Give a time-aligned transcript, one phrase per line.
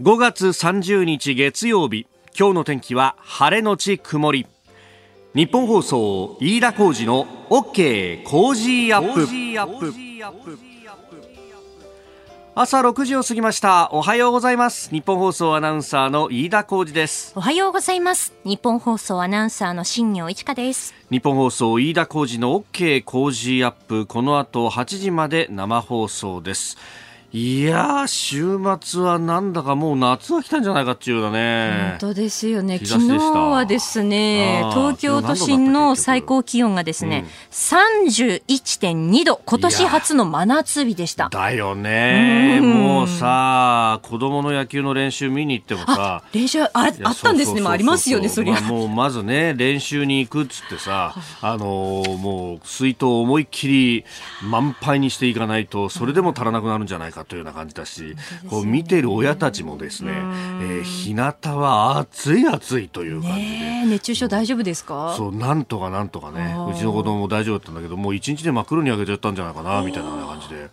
[0.00, 2.06] 5月30日月曜日
[2.38, 4.46] 今日の天気は晴れのち曇り。
[5.34, 9.26] ニッポン放送飯田浩司の OK コージーアップ。
[12.54, 13.88] 朝6時を過ぎました。
[13.90, 14.88] おはようございます。
[14.90, 17.32] ニッポン放送アナウンサーの飯田浩司です。
[17.34, 18.32] おはようございます。
[18.44, 20.94] ニッポン放送アナウンサーの新行市佳です。
[21.10, 24.06] ニッポン放送飯田浩司の OK コージーアップ。
[24.06, 26.76] この後8時まで生放送です
[27.30, 31.88] いや週末はなんだかもう夏が来たんじゃないかっていうようなね。
[32.00, 32.78] 本当ですよね。
[32.78, 41.28] 昨日はですね、東京都心の最高気温がですね、うん、31.2度、今年初の真夏日でした。
[41.28, 42.62] だよね。
[42.62, 47.60] もうさ、子供の野球の練習見に行ってもさ、練習ああったんですね。
[47.62, 48.54] ありますよね、そりゃ。
[48.54, 54.04] まあ、もうまずね、練習に行くっつってさ、あのー、もう水筒を思いっきり
[54.42, 58.14] 満杯にしていかないと、それでも足らなくなるんじゃないかかというような感じだし、
[58.48, 65.14] こう見てる親たちもですね、えー、日向は暑い暑いという感じで、熱中症大丈夫ですか？
[65.16, 70.70] そうなんとかなんとかねうちの子供も大丈夫だったんだけどもう一日で真っ黒に焼けちゃったんじゃないかなみたいな感じで。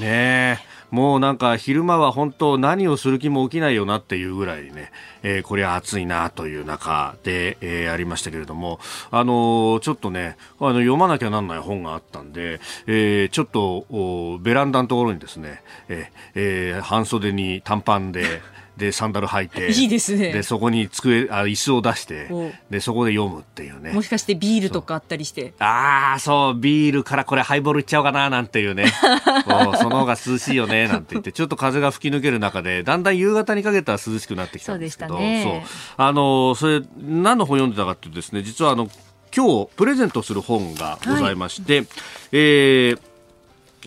[0.00, 0.58] ね
[0.92, 8.78] もうなんか昼間は本当何をする気も起きないよなっていうぐらいね、えー、これは暑いなという中で、えー、ありましたけれども、
[9.10, 18.42] あのー、ちょっとね、あの読まなきゃなんない本があったんで、えー、ちょっとベランダのところにですね、えーえー、半袖に短パンで
[18.76, 20.32] でサンダル履いて いいですね。
[20.32, 22.28] でそこに机あ椅子を出して
[22.70, 23.92] でそこで読むっていうね。
[23.92, 25.54] もしかしてビールとかあったりして。
[25.58, 28.86] ああそうビールからこれハイボールいっちゃおうかななんていうね。
[29.80, 38.88] その方が涼しいよねなんて言ってちょっと風が吹き抜ける中でだんだん夕方にかけたら涼しくなってきたんですけどそう、ね、あのそれ何の本読んでたかっていうとですね実はあの
[39.34, 41.86] 今日プレゼントする本がございまして、はい、
[42.32, 43.11] えー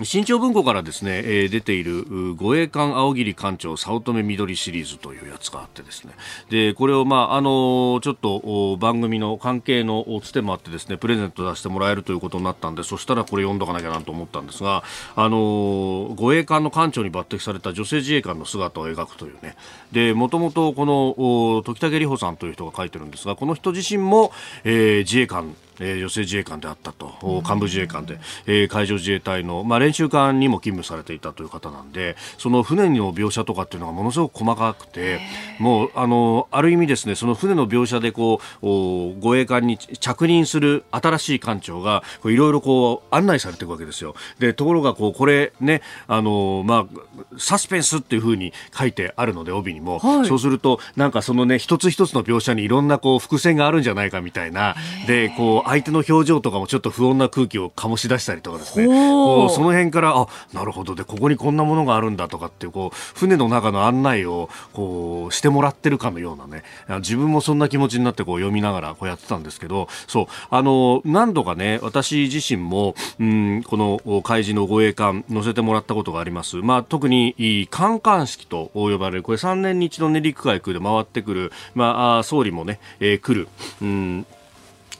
[0.04, 6.14] 新潮文庫からですね、えー、出ている護衛艦青桐艦長早乙女緑シリーズというやつがあってですね。
[6.50, 14.84] でこれをまああのちょっと番組の関係のつてもあってですねプレゼント出してもらえるということになったんでそしたらこれ読んどかなきゃなと思ったんですが
[15.16, 19.56] あの護衛艦の艦長に抜擢された女性自衛官の姿を描くというね。
[19.94, 24.34] でもともとこの時武里穂さんという人が書いてるんですがこの人自身も、
[24.66, 35.20] えー、自衛官えー、女性自衛官であったと、幹部自衛官で、えー、海上自衛隊の、まあ、練習艦にも勤務されていたという方なんで、その船の描写とかっていうのがものすごく細かくて、
[35.60, 44.16] もう、あの、ある意味ですね、その船の描写でこう、護衛艦に着任する新しい艦長が、いろいろこう、案内されていくわけですよ。
[44.40, 54.76] で、ところがこう、これね、あの、まあ、サスペンスっていうふうに書いてあるので、帯にも、はい、そうすると、なんかそのね、一つ一つの描写にいろんなこう、伏線があるんじゃないかみたいな、
[55.08, 58.86] で、こう、相手の表情とかもちょっと不穏な空気を醸し出したりとかですね。
[58.86, 60.96] こうその辺からあなるほど。
[60.96, 66.64] でここにこんなものがあるんだとかってこう船の中の案内をこうしてもらってるかのようなね。
[67.00, 70.26] 自分もそんな気持ちになってこう読みながらこうやってたんですけどそう。
[70.50, 76.58] あの何度かね私自身もうんこの海事の護衛艦乗せてもらったことがあります。
[76.58, 83.48] まあ、特にカンカン式と呼ばれるこれ3年に一度練陸海空で回ってくる、まあ、総理もね、えー、来る、
[83.82, 84.26] うん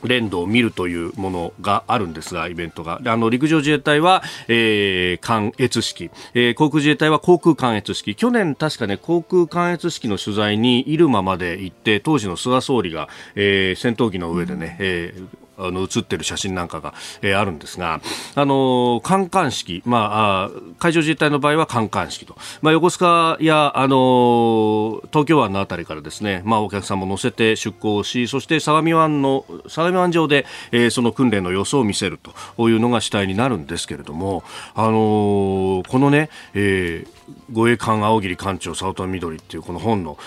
[0.08, 3.02] 連動を見るというものがあるんですが、イベントが。
[3.06, 8.16] あの、陸上自衛隊は、えー、関越式、えー、航空自衛隊は航空関越式。
[8.16, 18.02] 去年確かね、航空関越式の取材に入間まで行って、当時の菅総理が、えー、戦闘機の上でね、えー、あの写ってる写真なんかが、えー、あるんですが、
[18.36, 32.20] あのカンカン式、まあ、海上自衛隊の場合はカンカン式と、まあ、横須賀や、あの東京湾のあたりからですね、まあ、お客さんも乗せて出港し、そして相模湾の相模湾上で、えー、その訓練の様子を見せる
[32.56, 37.16] というのが主体になるんですけれども、あのこのね、えー
[37.52, 40.18] 護衛艦青桐艦長早乙女緑っていうこの本の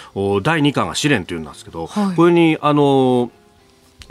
[0.42, 3.30] 第2巻が試練というんですけど、はい、これにあの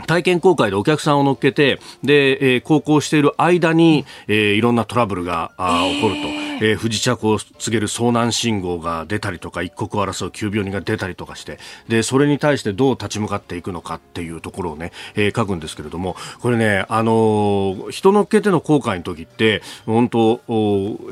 [0.06, 6.20] 体験公開でお客さんを乗っけて、で、えー、航行している間に、えー、いろんなトラブルがあ起こると、
[6.64, 11.58] えー、不時着を告げる遭難信号が出たりとか、一刻を争う急病人が出たりとかして、
[11.88, 20.40] で、それに対してどう立ち向かっていくのかっていうところをね、えー、書くんですけれども、これね、あのー、人乗っけての航海の時って、本当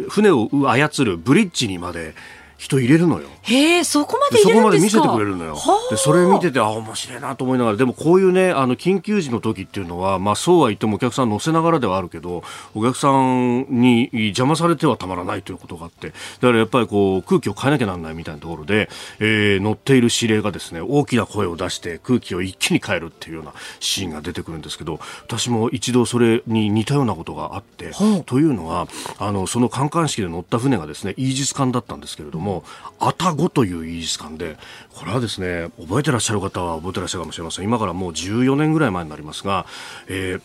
[0.09, 2.15] 船を操るブリッジにまで、
[2.59, 3.29] 人入れるのよ。
[3.43, 5.57] へえ、そこまでそこまで見せてくれるのよ。
[5.91, 12.43] で、それ見てて、あ、面白いなと思いながら、でもこういうね、あの、緊急時の時っていうのは、まあ、そうは言ってもお客さん乗せながらではあるけど、
[12.75, 16.15] お客さんに邪魔されてはたまらないということがあって、だ
[16.49, 18.89] からやっぱりこう、空気を変えなきゃなんないみたいなところで、
[19.21, 27.93] えー、乗っている指令がですね、大きな声を出して空気を一気に変えるっていうようなシーンが出てくるんですけど、私も一度それに似たようなことがあって、
[28.25, 28.89] というのは、
[29.19, 32.65] あの、その観艦式で乗った船がですね、イージス艦だったんですけれども、も、
[32.99, 34.57] あたごというイージス艦で、
[34.95, 37.65] これはですね、覚えてらっしゃる方は覚えてらっしゃるかもしれません。
[37.65, 39.67] 今からもう14年ぐらい前になりますが、
[40.09, 40.43] えー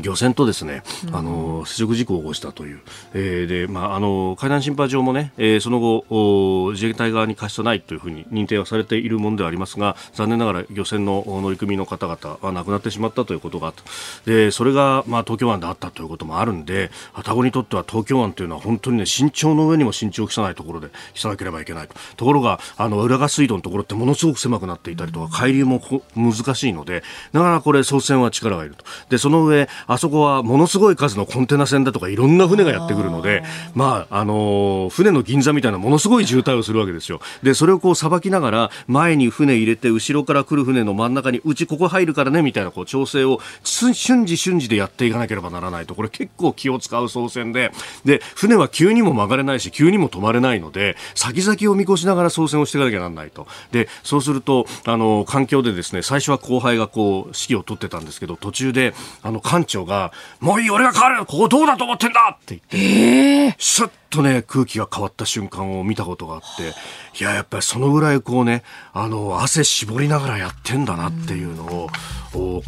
[0.00, 0.82] 漁船とですね、
[1.12, 2.80] あの接触事故を起こしたという、
[3.14, 13.82] えー、で、まあ、あの海難審判上もね、えー、その後自衛隊側に過失はないというふうに認定はされているものではありますが残念ながら漁船の乗組員の方々は亡くなってしまったということがあった。
[14.26, 21.94] でそれが、まあ、東京湾であったということもあるんで愛宕にとっては東京湾というのは本当にね慎重の上にも慎重を期さないところで期さなければいけないと。
[22.16, 25.80] ところがあの浦賀水道のところってものすごく狭くなっていたりとか海流も
[26.14, 27.02] 難しいので
[27.32, 28.84] だからこれ操船は力がいると。
[29.08, 33.42] でその上あそこはもののすごい数のコンテナ船だとかいろんな船がやってくるので、
[33.74, 37.20] まあ、あの、船の銀座みたいなものすごい渋滞をするわけですよ。
[37.42, 47.70] で、それをこうさばきながら、前に船入れて、後ろから来る船の真ん中に、うちここ入るからね、みたいなこう調整を瞬時瞬時でやっていかなければならないと、これ結構気を使う操船で、
[48.04, 53.46] で、船は急にも曲がれないし、急にも止まれないので、先々を見越しながら操船をしていかなきゃならないと。
[53.72, 66.72] で、そうすると、あの、環境でですね、最初は後輩がこう、指揮を取ってたんですけど、途中で、あの、艦長が、もういい、俺が変わるここどうだと思ってんだって言って、えー、シュッとね、空気が変わった瞬間を見たことがあって、
[67.20, 68.62] いや、やっぱりそのぐらいこうね、
[68.92, 71.88] あの、汗絞りながらやってんだなっていうのを、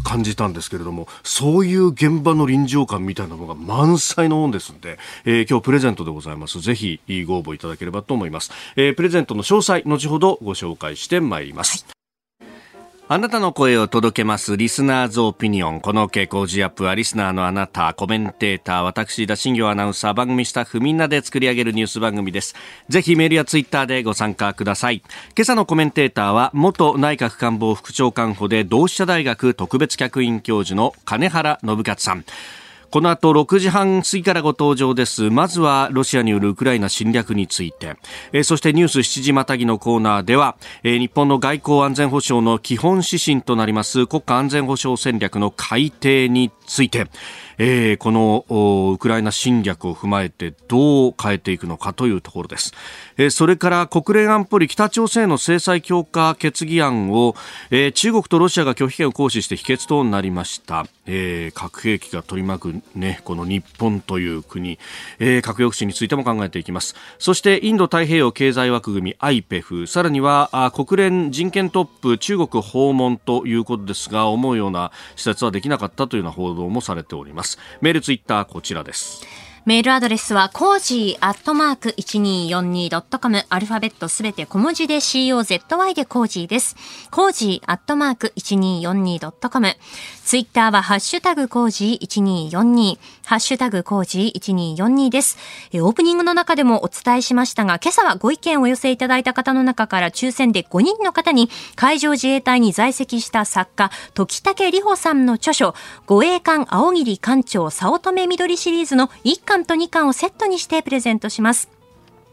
[0.05, 6.61] 感じたんですけれども、そういう現場の臨場感みたいなのが満載のもんですんで、えー、今日プレゼントでございます。
[6.61, 8.53] ぜひご応募いただければと思います。
[8.77, 11.85] えー、プレゼントの詳細、後ほどご紹介してまいります。
[11.85, 11.96] はい
[13.09, 15.81] あなたの声を届けますリスナーズオピニオン。
[15.81, 22.57] この傾向ジアップはリスナーのあなた、コメンテーター、私、田新行アナウンサー、番組スタッフみんなで作り上げるニュース番組です。
[22.89, 25.05] ぜひメールやツイッターでご参加ください。
[25.37, 32.25] 今朝のコメンテーターは、元内閣官房副長官補で同志社大学特別客員教授の金原信勝さん。
[32.91, 35.31] この後6時半過ぎからご登場です。
[35.31, 37.97] まずはロシアによるウクライナ侵略について、
[38.33, 47.07] えー、そしてニュース7時またぎのコーナーでは、えー、日本の外交安全保障の基本指針となります国家安全保障戦略の改定について、
[47.59, 48.45] えー、この
[48.93, 52.73] ウクライナ侵略を踏まえてどう変えていくのかというところです、
[53.17, 57.35] えー、それから国連安保理北朝鮮の制裁強化決議案を、
[57.71, 64.79] えー、中国とロシアが拒否権を行使して否決となりました、えー、核兵器が取り巻く、ね、この日本という国、
[65.19, 66.95] えー、核抑止についても考えていきます。
[67.19, 77.59] そしてインド太平洋経済枠組み IPEF さらにはあ国連人権トップ中国訪問ということですが思うような視察はできなかったというような報道動もされております。
[77.81, 79.46] メールツイッターこちらです。
[79.67, 83.47] メールアドレスは、コージーアットマーク 1242.com。
[83.49, 86.77] アルファベットすべて小文字で COZY でコージーです。
[87.11, 89.75] コージーアットマーク 1242.com。
[90.25, 92.99] ツイッターは、ハッシュタグコージー1242。
[93.25, 95.37] ハッシュタグコージー1242です。
[95.75, 105.75] オープニングの中でもお伝えしましたが、今朝はご意見を寄せいただいた方の中から抽選で5人の方に、海上自衛隊に在籍した作家、時武里穂さんの著書、
[106.07, 111.76] 護衛艦青桐艦長早乙女緑シリーズの一巻と2巻をセットにしてプレゼントします。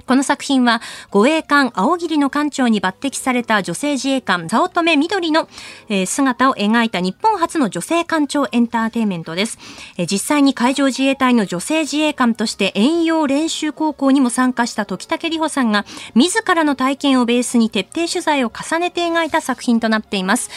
[0.06, 5.48] この作品は、護衛艦青桐の艦長に抜擢された女性自衛官、早乙女緑の、
[5.88, 9.58] えー、姿を描いた日本初の女性艦長エンターテイメントです、
[10.10, 15.86] 実際に海上自衛隊の女性自衛官として遠洋練習高校にも参加した時武里穂さんが、
[16.16, 20.50] 自らの体験をベースに徹底取材を重ねて描いた作品となっています。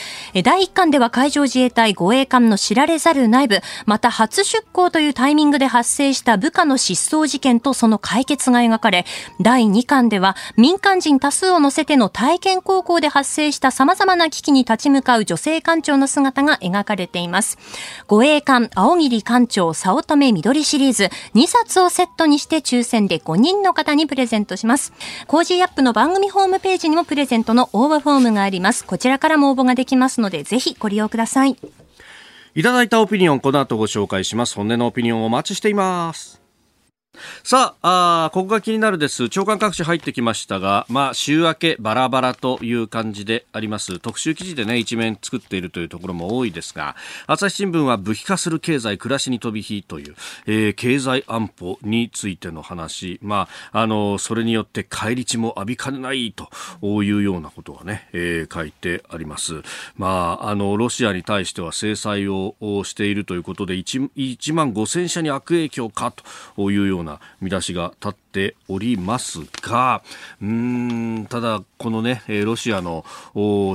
[0.43, 9.07] 第1巻では海上自衛隊護衛艦の知られざる内部、また初出港というタイミングで発生した部下の失踪事件とその解決が描かれ、
[9.41, 17.59] 第2巻では民間人多数を乗せての体験航行で発生した様々な危機に立ち向かう女性艦長の姿が描かれています。
[18.07, 24.93] 護衛艦あおぎり艦長早乙女碧シリーズ2冊をセットにして抽選で5人の方にプレゼントします。
[25.27, 28.85] コージーアップの番組ホームページにもプレゼントの応募フォームがあります。
[28.85, 31.57] こちらからも応募ができますので、ぜひご利用ください。
[32.55, 34.55] いただいたオピニオン、この後ご紹介します。
[34.55, 36.36] 本音のオピニオンお待ちしています。
[37.43, 39.29] さああ、ここが気になるです。
[39.29, 43.99] 朝刊各紙入ってきましたが、まあ、週明けバラバラという感じであります。
[43.99, 46.97] 特集記事でね、一面作っているというところも多いですが、
[47.27, 50.15] 朝日新聞は武器化する経済、暮らしに飛び火という、
[50.47, 56.49] えー、経済安保についての話、まあ、あの、それによって返り血も浴びかねないと
[57.03, 59.63] いうようなことがね、えー、書いてあります。
[59.97, 62.55] まあ、あの、ロシアに対しては制裁を
[62.85, 66.13] しているということで1、1万5000社に悪影響か
[66.57, 70.03] というようなな見出しが立っておりますが
[70.43, 73.05] うんただ、このねロシアの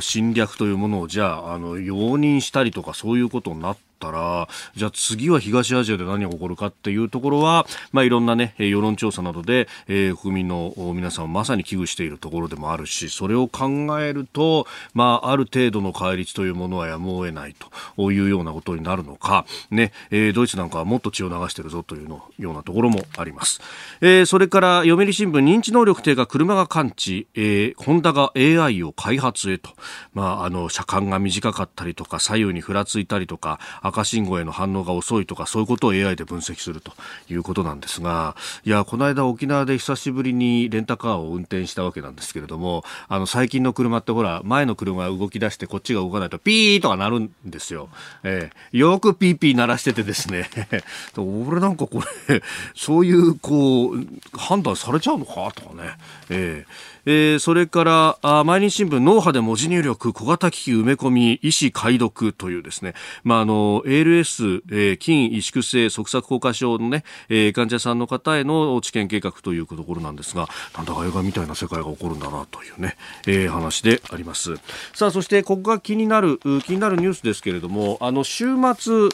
[0.02, 13.70] 侵略というものをじゃああの容認したりとかそういうことになってったら、じゃあ次は東アジアで何が起こるかっていうところは、まあ、いろんなね、世論調査などで、えー、国民の皆さんまさに危惧しているところでもあるし、それを考
[14.02, 17.56] えると、まあ、ある程度の対立というものはやむを得ない
[17.96, 23.62] というようなことになるのか、ね、えー、ドイツなんかはもっと血を流してるぞというのようなところもあります。
[24.02, 29.70] えー、それから読売新聞認知能力低下車が感知、えー、ホンダが AI を開発へと、
[30.14, 33.60] まあ、あの車間が短かったりとか左右にふらついたりとか
[33.92, 36.92] 赤信号への反応が遅いとかそういうことを AI で分析すると
[37.30, 47.90] いうことなんですがいやこの間沖縄で久しぶりにレンタカーを運転したわけなんですけれどもあの最近の車ってほら前の車が動き出してこっちが動かないとピーとかなるんですよ、
[48.24, 50.50] えー、よくピーピー鳴らしててですね。
[51.18, 52.42] 俺なんかこれ
[52.76, 54.06] そういうこう
[54.38, 55.98] 判断されちゃうのかとかね、
[56.30, 62.94] えーえー、それからあ毎日新聞脳波で文字入力小型機器埋め込み医師解読というですね、
[63.24, 74.56] まあ、あの ALS、えー、筋萎縮性側索硬化症のね、えー、患者さんの方への治験計画というところなんですがなんだか映画みたいな世界が起こるんだなというね、えー、話であります。
[74.94, 79.10] さあそしてここが気になる気になるニュースですけれどもあの週末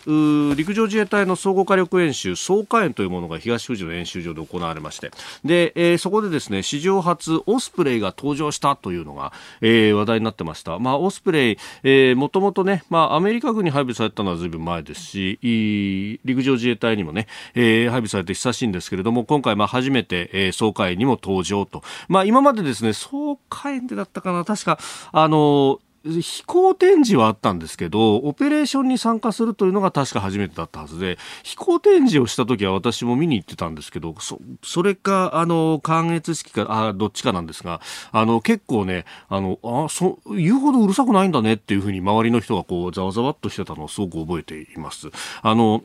[0.55, 5.11] 陸上自衛隊の総合火力演習総火演というものが東富士の演習場で行われまして。
[5.43, 9.31] で、えー、そこでですね史上初オスプレイが登場したというのが、
[9.61, 10.79] えー、話題になってました。
[10.79, 21.83] まあ、オスプレイ、えー、もともとね、まあ、アメリカ軍に配備されたのはずいぶん前ですし、陸上自衛隊にもね、えー、配備されて久しいんですけれども、今回、まあ、初めて、えー、総会にも登場と。
[22.09, 24.79] まあ、今までですね、総会でだったかな、確か、
[25.11, 45.09] あの、飛行展示はあったんですけど、オペレーションに参加するというのが確か初めてだったはずで、飛行展示をした時は私も見に行ってたんですけど、そ、それか、あの、関越式か、あ、どっちかなんですが、あの、結構ね、あの、あ、そ、言うほどうるさくないんだねっていうふうに周りの人がこう、ざわざわっとしてたのをすごく覚えています。
[45.41, 45.83] あの、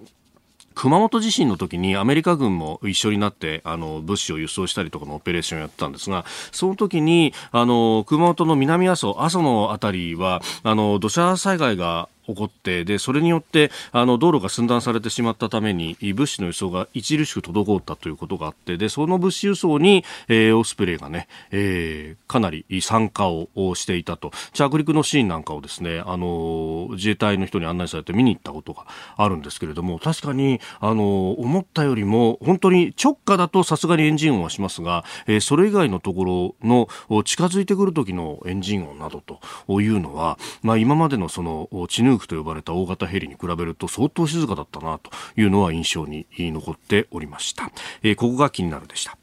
[0.75, 24.31] 熊本地震の時にアメリカ軍も一緒になってあの物資を輸送したりとかのオペレーションをやってたんですがその時にあの熊本の南阿蘇阿蘇の辺りはあの土砂災害が起こってでそれによってあの道路が寸断されてしまったために物資の輸送が著しく滞ったということがあってでその物資輸送に、えー、オスプレイがね、えー、かなり参加をしていたと。
[24.53, 28.87] 着陸のシーンなんかをですねあの自衛隊の人に案内されて見に行ったことが
[29.17, 36.89] あるんですけれども確かにあの思ったよりも本当に直下だとさすがにエンジン音はしますが、えー、それ以外のところの
[37.25, 39.23] 近づいてくる時のエンジン音など
[39.67, 47.71] というのは、まあ、今までのその地ヌークと呼ばれた大型ヘリに比べると相当静かだったなというのは印象に残っておりました。
[48.03, 49.17] えー、ここが気になるでした。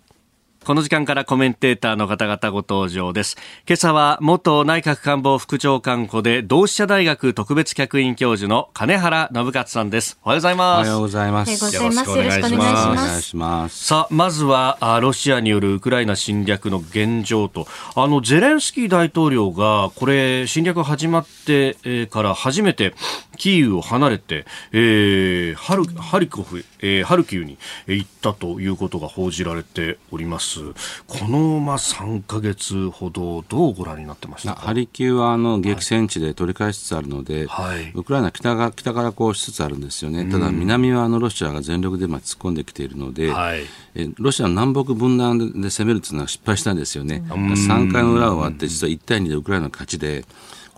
[0.66, 3.38] この時間からコメンテーターの方々ご登場です。
[3.68, 10.20] 今朝は元内閣官房副長官補で同志社大学特別客員教授の金原信勝さんです。
[10.24, 10.88] おはようございます。
[10.88, 11.76] おはようございます。
[11.76, 12.88] よろしくお願いします。
[12.90, 13.86] お願いします。
[13.86, 22.94] さあ、まずはロシアによるウクライナ侵略の現状と、あのゼレンスキー大統領がこれ侵略始まってから初めて
[23.38, 27.58] キーウを離れて、えー、ハルハリコフ、えー、ハルキウに
[27.88, 30.60] 行ったということが報じられております。
[31.08, 40.26] このまあ3か月ほどどうご覧になってましたハリキウはあの激戦地で取り返しつつあるので、はい、ウクライナ北が北からこうしつつあるんですよね。
[40.26, 43.62] ただ南はあのロシアが全力でまあ突っ込んできているので、はい、
[43.96, 47.24] えロシアの南北分断で攻めるというのは失敗したんですよね。
[47.28, 50.26] 3回の裏終わって実は1対2でウクライナの勝ちで。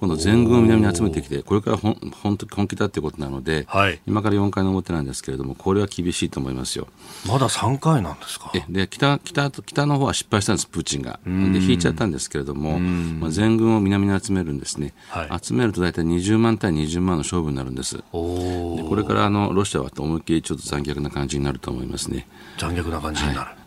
[0.02, 6.88] 今度全軍を南に集めてきて、これから本本本気だということなので、はい、今から4回の表なんですけれども、これは厳しいと思いますよ。
[7.28, 8.52] まだ3回なんですか？
[8.56, 11.20] えで北北北の方は失敗したんです、プーチンが。
[11.24, 14.96] で、引いちゃったんですけれども、まあ、全軍を南に集めるんですね。
[15.10, 17.98] はい、集めると大体20万対20万の勝負になるんです。
[17.98, 22.28] でこれからあのロシアは思いっきりちょっと残虐な感じになると思いますね。
[22.58, 23.40] 残虐な感じになる。
[23.42, 23.61] はいうん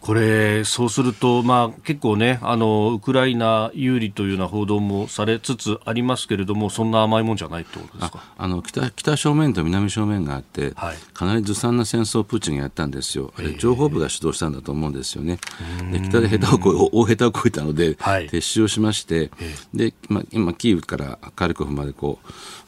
[0.00, 8.22] これ、そうすると、まあ、結構ねあの、ウクライナ有利というような報道もされつつありますけれども、そんな甘いもんじゃないってことですか？
[8.36, 15.38] あの北北正面と南正面があって、はい、かなりずさんな戦争をプーチンがやったんですよ、あれ情報部が主導したんだと思うんですよね、
[15.90, 19.30] で北で下手をこ大下手をこいたので、はい、撤収をしまして、
[19.72, 22.18] でまあ、今、キーウからカルコフまでこ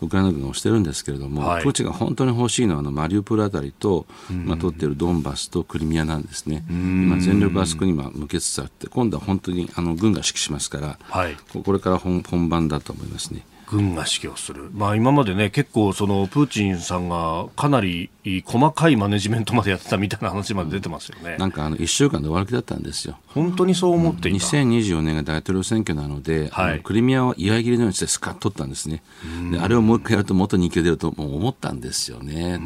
[0.00, 6.64] うウクライナ軍が押してるんですけれども、はい、プーチンが本当に欲しいのはあのマリウポリあたりと、まあ、取っているドンバスとクリミアなんですね。
[6.68, 13.44] 今全力あそこに今向けつつあって今度は本当にあの軍が指揮しますから、はい、これから本本番だと思いますね。
[13.66, 18.10] 軍が指揮をする、まあ、今までね結構そのプーチンさんがかなり
[18.44, 21.36] 細かいマネジメントまでやってたみたいな話まで出てますよね。
[21.38, 23.18] なんかあの1週間で終わる気だったんですよ。
[23.28, 29.02] 本当にそう思っていた、うん、2024年が大統領選挙なので、はい、クリミアは居合切りのようにしてスカッと取ったんですね。
[29.50, 32.58] であれをもう一回やると元に勢い出るともう思ったんですよね。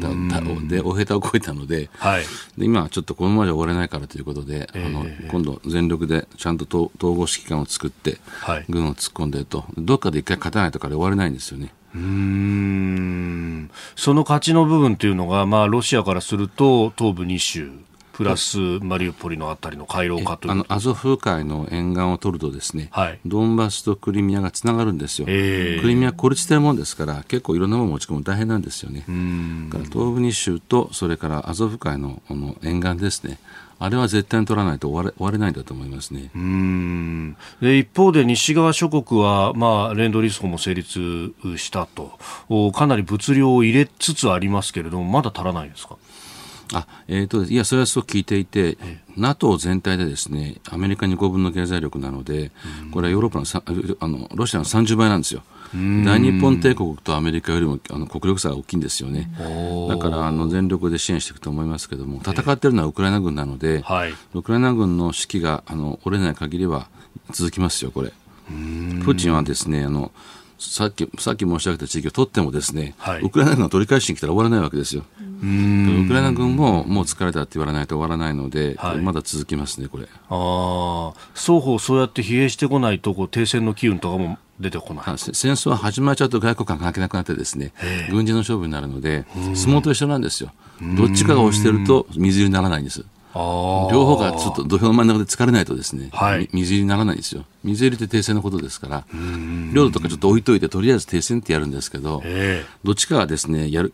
[0.67, 2.23] で大下手を超えたので,、はい、
[2.57, 6.65] で今はちょっとこのままじゃ終われないからということで、えー、あの今度全力でちゃんと
[6.97, 9.65] 統合指揮官を作って、はい、軍を突っ込んでると。
[9.77, 11.73] どっかで一回勝たないとから終われないんですよね。
[11.93, 13.69] うん。
[13.95, 17.71] その勝ちの部分というのが、まあ、ロシアからすると東部2州
[18.13, 20.51] プラスマリウポリのあたりの回廊化という。
[20.51, 29.01] あのアゾフ海の沿岸を取るとですね、はい、ドンバスとクリミアがつながるんですよ、えー、クリミア孤立してるもんですから結構いろんなもの持ち込む大変なんですよね。
[29.71, 33.39] から東部2州とそれからアゾフ海のの沿岸ですね
[33.83, 36.29] あれは絶対に取らないと終われ終われないんだと思いますね。
[36.35, 37.35] うん。
[37.61, 42.19] で一方で西側諸国は、まあ、レンドリース法も成立したと。
[42.73, 45.97] かなり物量を入れつつありますけれどもまだ足らないですか？
[46.73, 48.77] あえーと、いや、それはすごく聞いていて、
[49.17, 52.51] NATO 全体でですねアメリカに5分の経済力なので、
[52.91, 55.43] これはヨーロッパのあのロシアの30倍なんですよ。
[55.73, 59.31] 大日本帝国とアメリカよりもあの国力差が大きいんですよね。
[59.89, 66.87] だからあの全力で支援していくと思いますけども、戦っているのはウクライナ軍なので、はい、ウクライナ軍の指揮があの折れない限りは
[67.31, 68.11] 続きますよ、これ。
[68.47, 70.11] プーチンはですねあの
[70.59, 75.03] さっきさっき申し上げた地域を取ってもですね、はい、ウクライナ軍が取り返しに来たら終わらないわけですよ。
[75.17, 80.07] ウクライナ軍ももう疲れたって言われないと終わらないので、はい、まだ続きますね、これ。
[80.29, 87.73] あ双方そうやって疲弊してこないとこう停戦の機運とかも出てこない戦争は始まっちゃうと外交官関係なくなってですね
[88.09, 89.25] 軍事の勝負になるので
[89.55, 90.51] 相撲と一緒なんですよ。
[90.97, 93.03] どっちかが押してると水入りにならないんです。
[93.33, 97.45] 両方がちょっと土俵の真ん中で疲れないとですね、はい、水入りにならないんですよ。
[97.63, 99.05] 水入りって停戦のことですから、
[99.73, 102.21] 領土とかちょっと置いといて、とりあえず停戦ってやるんですけど、
[102.83, 103.93] どっちかがですね、やる、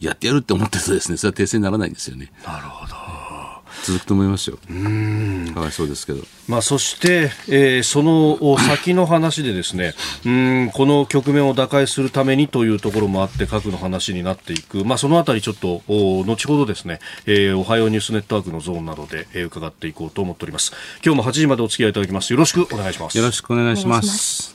[0.00, 2.32] やってやるって思ってるとですね、それは停戦にならないんですよね。
[2.44, 3.07] なるほど。
[3.88, 4.58] 続くと思いますよ。
[4.68, 6.22] うんかわいそうですけど。
[6.46, 9.94] まあ、そして、えー、その先の話でですね、
[10.26, 20.72] うんこの局面を打開するためにというところもあって核の話になっていく、まあ、そのあたりちょっとお後ほどですね、えー、おはようニュースネットワークのゾーンなどで、えー、伺っていこうと思っております。
[21.02, 22.32] 今日も8時までお付き合いいただきます。
[22.32, 23.16] よろしくお願いします。
[23.16, 24.54] よろしくお願いします。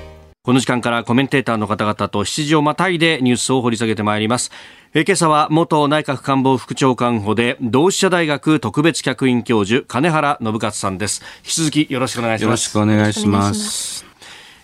[0.43, 4.49] この時間からコメンテーターの方々と7時をまたいでニュースを掘り下げてまいります。
[4.95, 11.21] え今朝は元内閣官房副長官補で同志社大学特別客員教授金原信勝さんです。
[11.43, 12.45] 引き続きよろしくお願いします。
[12.45, 14.03] よろしくお願いします。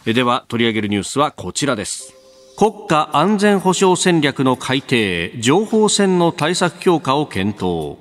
[0.08, 2.12] えでは取り上げるニュースはこちらです。
[2.58, 8.00] 国家安全保障戦略の改定情報戦の対策強化を検討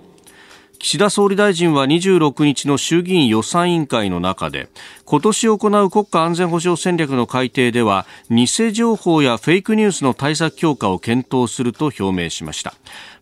[0.87, 4.69] 岸田総理大臣は26日の衆議院予算委員会の中で
[5.05, 12.75] 今年行う国家安全保障戦略の改定では偽情報やフェイクニュースの対策強化を検討すると表明しました。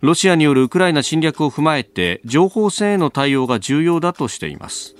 [0.02, 4.94] ロシアによるウクライナ侵略を踏まえて情報戦への対応が重要だとしています。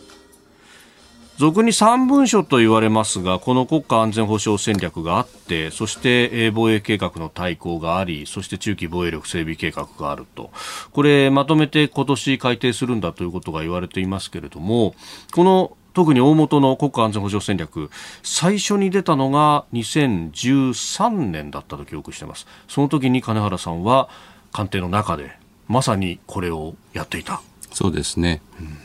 [1.36, 10.50] 俗に3文書と言われますがこの国家安全保障戦略があってそして防衛計画の大綱がありそして中期防衛力整備計画があると。
[10.92, 14.94] これまとめて今年改定するんだということが言われていますけれども
[15.34, 17.90] この特に大元の国家安全保障戦略
[18.22, 22.46] 最初に出たのが2013年だったと記憶しています。
[22.68, 24.08] その時に金原さんは
[24.52, 27.40] 官邸の中でまさにこれをやっていた。
[27.72, 28.83] そうですね、うん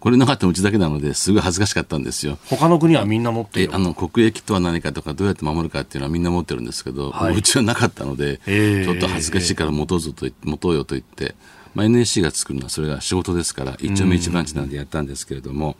[0.00, 2.38] これなかったのうちだけなのですごい恥ずかしかったんですよ。
[2.46, 11.34] 他の国はみんな持っているあの国益とは何かとかどうやって守るかっていうのはみんな持ってるんですけど、はい、うちはなかったので、えー、ちょっと恥ずかしいから持とうぞと持とうよと言って
[11.76, 15.76] まあ、NSC が作るのはそれが仕事ですから一丁目一番地なんでやったんですけれども、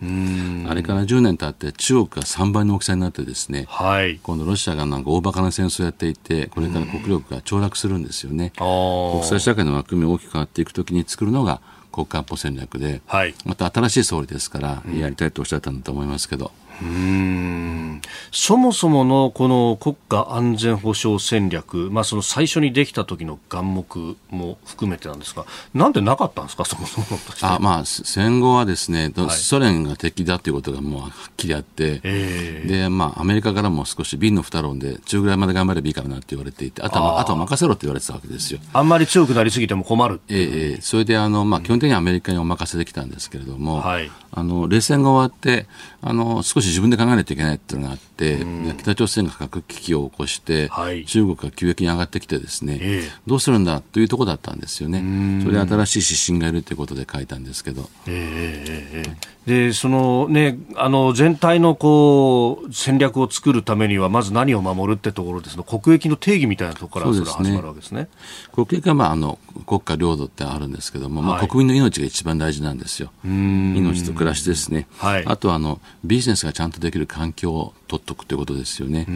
[0.69, 8.53] あれから10年経って中国が3倍の大きさになってですね、はい、今度ロシアがなんか大バカな戦争をやっていてこれから国力が凋落するんですよね。
[8.59, 11.63] 国際社会の枠組みが大きく変わっていくときに作るのが
[11.97, 16.53] 国家安保戦略で、はい、また新しい総理ですからやりたいとおっしゃったんだと思いますけど。
[16.83, 18.03] うん。
[18.31, 27.07] そもそものこの国家安全保障戦略、まあ、その最初にできた時の眼目も含めてなんですが、なんでなかったんですか、そもそも
[27.41, 38.61] あ、まあ、戦後はですね、はい、ソ連が敵だということがもうはっきりあって、えー、でまあ、アメリカからも少し瓶の二論で、中ぐらいまで頑張ればいいからなって言われていて、あとはあとは任せろって言われてたわけですよ。
[38.75, 45.67] あんまり強くなりすぎても困るええー、それであの、まあ、基本的にアメリカにお任せできたんですけれども、はい、あの冷戦が終わって
[46.09, 48.39] あの、少し自分で考えないといけないっていうのがあって、
[48.79, 55.43] 北朝鮮が核危機を起こして、はい、中国が急激に上がってきてですね、えー、どうするんだというところだったんですよね。
[55.43, 57.89] それで新しい指針がいるということで書いたんですけど。
[58.07, 68.09] えーでそのね、あの全体のこう戦略を作るためには、まず何を守るってところですの国益の定義みたいなところからそれ始まるわけですね。
[68.53, 79.07] 国益は、まあ、あの国家領土ってあるんですけども、はい、まあ、国民の命が一番大事なんですよ、命と暮らしですね、はい、あとあのビジネスがちゃんとできる環境を取っておくということですよね。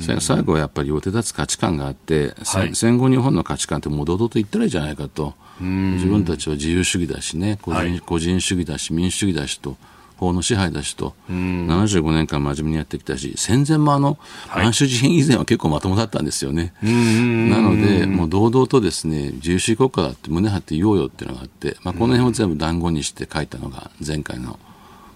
[0.00, 5.34] それ最後はやっぱり表立つ価値観があって、はい、戦後日本の価値観ってもう堂々と言ったらいいじゃないかと。
[5.60, 9.76] 自分たちは自由主義だしね個人はい、個人主義だし民主主義だしと
[10.18, 14.18] 法の支配だしと、75年間真面目にやってきたし、戦前もあの、
[14.54, 16.74] 満州事変以前は結構まともだったんですよね。
[16.82, 24.58] なので、もう堂々とですね、自由主義国家だって胸張って言おうよっていうのがあって、まあ、この辺を全部団子にして書いたのが前回の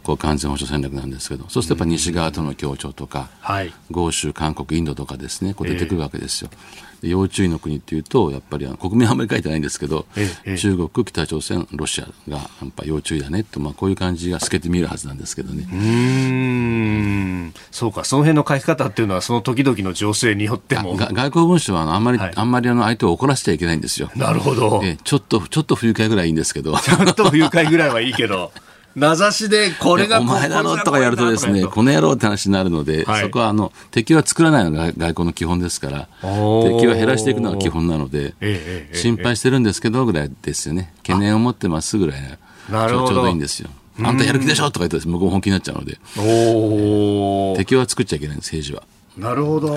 [0.03, 6.51] こう完全保障戦略なんですけど、そうするとやっぱ西側との協調とか、はい、豪州、韓国、インドとかですね、こう出てくるわけですよ。
[7.03, 15.67] えー、要注意の国っていうと、やっぱり国民はあんまり書いてないんですけど、えー、中国、北朝鮮、ロシアがやっぱ要注意だねと、まあ、こういう感じが透けて見えるはずなんですけどね。
[15.73, 20.97] うんそうか、その辺の書き方っていうのは、その時々の情勢によっても。
[20.97, 24.11] 外交文書はあんまり、はい、あんまりあの相手を怒らせちゃいけないんですよ。
[24.17, 24.81] なるほど。
[24.85, 26.77] えー、ちょっと、ちょっと不愉快ぐらいいいんですけど。
[26.79, 28.53] ちょっと不愉快ぐらいはいいけど。
[28.95, 38.35] 名指しで、これがお前だろとかやるとですね、この野郎って話になるので、はい、そこはあの敵は作らないのが外交の基本ですから、敵は減らしていくのが基本なので、
[38.93, 42.23] 心配してるんですけどぐらいですよね、懸念を持ってますぐらい
[42.71, 43.71] な、ちょうどいいんですよ。
[44.03, 45.99] あんたやる気でしょとか言って向こう本気になっちゃうので、
[47.59, 48.83] 敵は作っちゃいけないんです、政治は。
[49.17, 49.73] なるほど、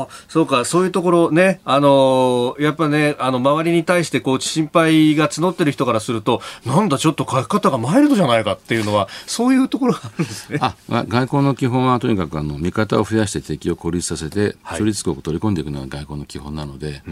[0.00, 10.58] はい、そうか、そういうところね、あのー、やっぱね、あの、周りに対してこう、心配が募ってる人からすると、なんだ、ちょっと書き方がマイルドじゃないかっていうのは、そういうところがあるんですね。
[10.60, 17.02] あ、外交の基本はとにかく、あの、味方を増やして敵を孤立させて、中立国を取り込んでいくのが外交の基本なので、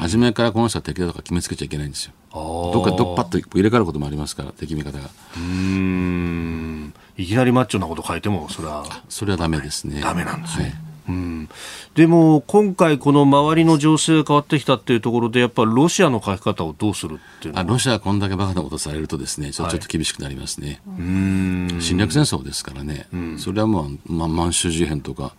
[0.00, 2.12] 初めからこの人は敵だとか決めつけちゃいけないんですよ。
[2.32, 5.08] どっかどっぱっと入れ替わることもありますから、敵味方が。
[5.36, 8.84] うんいきなりマッチョなこと書いても、それは。
[9.08, 10.00] それはダメですね。
[10.00, 10.64] ダメなんですね。
[10.64, 11.48] はいうん、
[11.94, 20.94] でも今回、この周りの情勢が変わってきたっていうところで、やっぱりロシアの書き方をどうするっていうあロシアがこんだけバカなことされると、ですねちょっと厳しくなりますね、は
[21.78, 25.34] い、侵略戦争ですからね、うん、それはもう、まあ、満州事変とか、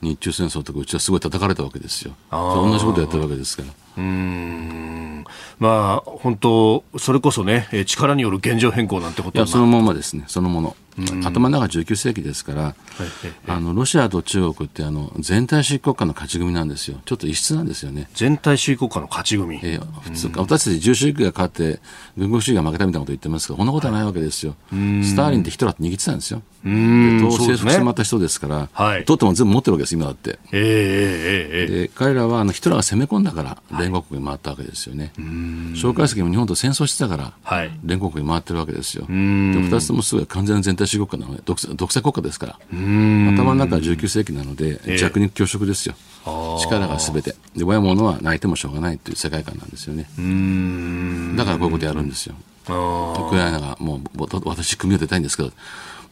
[0.00, 3.83] 日中戦争とか、うちはすごい叩かれたわけですよ、同じことやってるわけですから。
[3.96, 5.24] うん。
[5.58, 10.76] まあ、本当、それこそね、力による現状変更なんてこといやそのままですね、そのもの。
[11.24, 12.74] 頭の中19世紀ですから、
[13.48, 18.08] あのロシアと中国ってあの全体主義国家の勝ち組なんですよ、ちょっと異質なんですよね。
[18.14, 21.80] 全体主義国家の勝ち組、えー、普通私たち自由主義が勝って、
[22.16, 24.54] 軍国主義が負けたみたいなこと言ってますけど、こんなことはないわけですよ。
[24.70, 26.42] スターリンってヒトラーって握ってたんですよ。
[26.64, 30.38] 統制服してまった人ですから、はい、取っても全部持ってるわけです、今だって。
[30.52, 30.60] えー
[31.62, 35.12] えー、で彼らはあのヒトラーが攻め込んだから連合国に回ったわけですよね。
[35.74, 39.04] 蒋介石も日本と戦争してたから、はい、連合国に回ってるわけですよ。
[39.06, 45.94] で2つともすごい完全な全体主義国家なので独、独裁国家ですから、頭の中は19世紀なので、弱肉強食ですよ。
[46.58, 47.34] 力がすべて。
[47.54, 50.04] で、親物は泣いてもしょうがないという世界観なんですよね。
[51.36, 52.34] だからこういうことやるんですよ。
[52.66, 55.52] ウクライナがもう、私、組を出たいんですけど、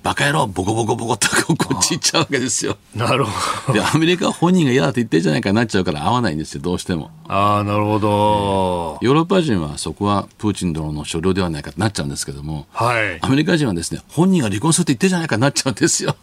[0.02, 2.76] バカ野郎、ボコボコボコってこっち行っちゃうわけですよ。
[2.94, 3.78] なるほど。
[3.78, 7.10] で、アメリカは本人が嫌だって言ってるじゃないかなっちゃうから合わないんですよ、どうしても。
[7.28, 13.18] ああ、なるほど、ヨーロッパ人はそこはプーチン殿の所領ではないかとなっちゃうんですけども、はい。
[13.20, 16.16] アメリカ人はですね、本人が離婚するって言ってるじゃないかなっちゃうんですよ。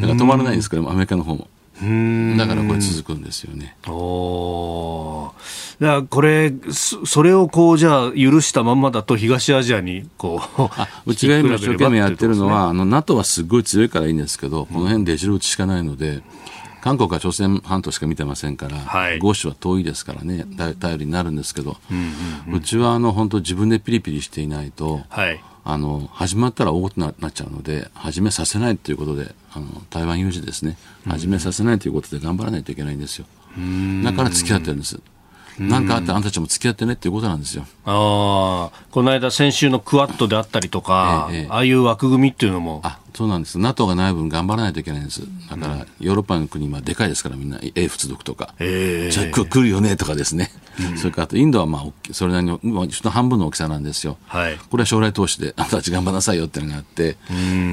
[0.00, 1.48] だから止まらないんですけども、アメリカの方も。
[1.74, 3.76] だからこれ続くんですよね。
[3.88, 5.32] お
[5.80, 10.40] だからこれそれをこうじゃあ許したまんまだと東アジアにこ
[11.06, 16.22] ううちが今一生懸命やってるのは、ね、あの NATO はすごい強いからいいんですけど、この辺出城打ちしかないので。
[16.80, 20.44] 韓国は朝鮮半島しか見てませんから、はい、豪州は遠いですからね、
[20.78, 22.04] 頼りになるんですけど、うんうん
[22.48, 33.26] うん、うちはあの本当自分でピリピリしていないと、はい、あの始まったら大ごとになっちゃうので、始めさせないということで、あの台湾有事ですね、始めさせないということで頑張らないといけないんですよ。
[34.04, 35.00] だから付き合ってるんです。
[35.58, 37.64] 何かあってあんたたちも付き合ってねっていうことなんですよ。
[37.84, 42.80] ああ、この間先週のクワッドであったりとか、ええ、ああいう枠組みっていうのも。
[42.82, 43.58] あ、そうなんです。
[43.60, 45.22] NATO がない分頑張らないといけないんです。
[45.48, 48.54] だから、ヨーロッパの国、まあ、でかいですから、みんな、英仏独とか。
[48.58, 50.50] えー、じゃあ、来るよねとかですね。
[50.90, 54.16] うん、それから、あと、インドは、まあ、それなりに、人半分の大きさなんですよ。
[54.26, 54.58] はい。
[54.68, 57.16] これは将来投資で、あんたたち頑張らなさいよっていうのがあって、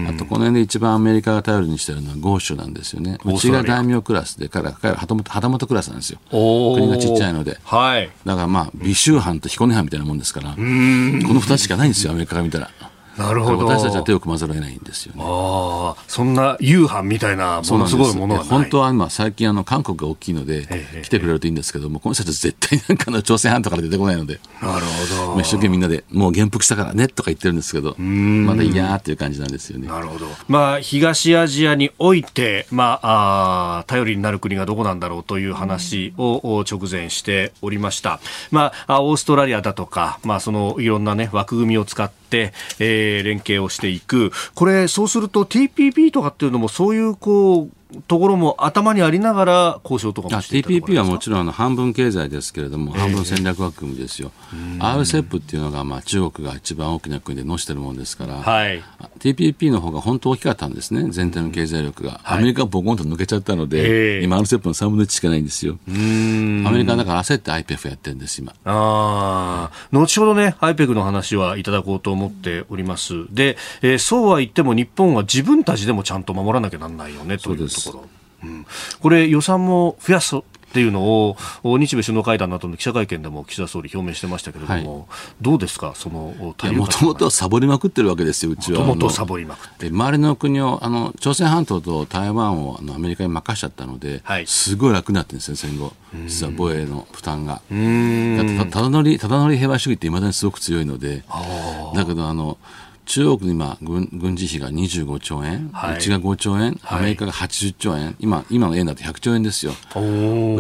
[0.08, 3.18] あと、この辺で一番アメリカが頼りにしてるのは、豪州なんですよね。
[3.26, 5.16] うちが大名クラスで、彼ら、彼ら、旗
[5.50, 6.20] 本クラスなんですよ。
[6.30, 7.58] 国がちっちゃいので。
[7.64, 8.12] はい。
[8.26, 12.70] だから、まあ、美州藩と彦根藩みたいなもんですから、この二つしかないんですよ、アメリカから見たら。
[13.18, 15.24] なるほど私たちは手を組まざるを得ないんですよね。
[15.24, 20.68] ああ、そんな夕飯みたいなものすごいものは本当は今、最近あの、韓国が大きいので、
[21.04, 25.42] 来てくれるといいんですけども、この人たち絶対なんかの朝鮮半島から出てこないので、なるほど。
[25.42, 29.88] 一生懸命みんなで、もう元服したからねとか言ってるんですけど、まだいやーっていう感じなんですよね。
[29.88, 30.28] なるほど。
[30.48, 38.20] まあ、東アジアにおいて、まあ、あ頼りになる国がどこなんだろうという話を直前しておりました。
[38.52, 44.32] まあ、オーストラリアだとか、まあ、そのいろんなね、枠組みを使って、えー、連携をしていく。
[44.56, 54.32] これ、そうすると TPP とかっていうのもそういうこう、ところも頭にありながら交渉とかもしてい TPP はもちろんあの半分経済ですけれども、半分戦略枠組みですよ。
[54.80, 58.84] RCEP っていうのがまあ中国が一番大きな国でのしてるものですから、はい、
[59.20, 62.22] TPP の方が本当大きかったんですね、全体の経済力が。
[62.24, 65.78] アメリカがボコンと抜けちゃったので、今 RCEP の3分の1しかないんですよ。
[65.88, 68.54] アメリカだから焦って IPF やってるんです、今。
[68.66, 73.26] あ後ほどね、IPEF の話はいただこうと思っております。
[73.32, 78.10] で、えー、そうは言っても日本は自分たちでもちゃんと守らなきゃなんないよねというところ。
[78.44, 78.66] うん、
[79.00, 85.08] これ予算も増やすっていうのを日米首脳会談などの記者会見でも岸田総理表明してましたけれども、はい、
[85.42, 86.56] どうですか、そのも
[86.88, 88.82] ともとサボりまくってるわけですよ、うちは。
[88.86, 95.92] もとサボりまくって周りの国をあの、朝鮮半島と台湾をあのアメリカに任しちゃったので、はい、すごい楽になってるんですよ、戦後、
[96.26, 97.62] 実は防衛の負担が。
[98.66, 101.26] たただ乗りただ乗り平和主義っていまだにすごく強いので、
[101.96, 102.58] だけどあの、
[103.12, 109.74] 中国に今軍、軍事費が25兆円、はい、うちが5兆円、アメリカが80兆円、今今の円だと100兆円ですよ。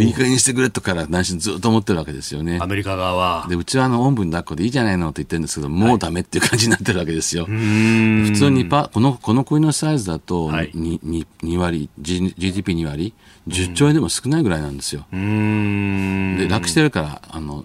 [0.01, 2.59] いい加減にしてくれとから内心ずっと思ってるわけですよね。
[2.61, 3.47] アメリカ側は。
[3.47, 7.45] で、うちはあの、おんぶに抱っこでいいじゃないのって言ってるんですけど、もうだめっていう感じになってるわけですよ。
[7.45, 13.13] 普通にパこの、この国のサイズだと2、はい、2, 2割、GDP2 割、
[13.47, 15.05] 10兆円でも少ないぐらいなんですよ。
[15.09, 17.63] で、楽してるから、あの、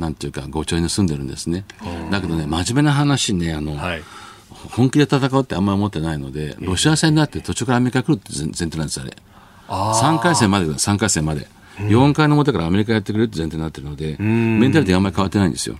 [0.00, 1.64] なんていうか、5兆円で住んでるんですね。
[2.10, 4.02] だけどね、真面目な話ね、あの、はい、
[4.70, 9.16] 本気で戦うってあんまり思ってないので、ロシア戦だって途中からアメリカ来るって前提なんです、あれ。
[9.68, 11.46] 3回戦までだ、3回戦まで。
[11.78, 15.78] 4回の表からアメリカやってくれるって前提になってるので、メンタリティあんまり変わってないんですよ。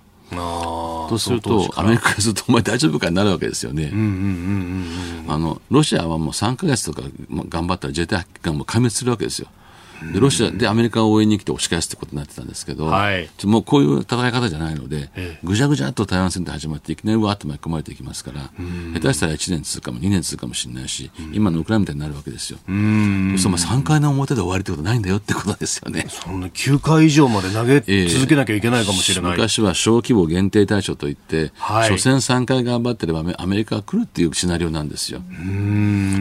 [1.09, 3.91] とすると、アメリカからすると、お前大丈夫かになるわけですよね。
[5.27, 7.01] あの、ロシアはもう3か月とか
[7.49, 9.47] 頑張ったら自衛隊がもう壊滅するわけですよ。
[10.13, 15.09] でロシアでアメリカを応援に来て押し返すってことになってたんですけど、はい、もうこういう戦い方じゃないので、
[15.43, 18.49] ぐじゃぐじゃっと台湾戦で始まっていきなりわーっと巻き込まれていきますから、
[18.93, 22.57] 下手したら1年続くかも2年続くかもしれないし、今のウクライナみたいになるわけですよ。
[22.65, 22.73] そう
[23.61, 26.05] 3回の表で終わりってことないんだよってことですよね。
[26.09, 29.31] そんな9回以上まで投げ続けなきゃいけないかもしれない。
[29.31, 35.21] えー、昔は小規模限定対象といって、はい、初戦3回頑張ってればアメリカが来るっていうシナリオなんですよ。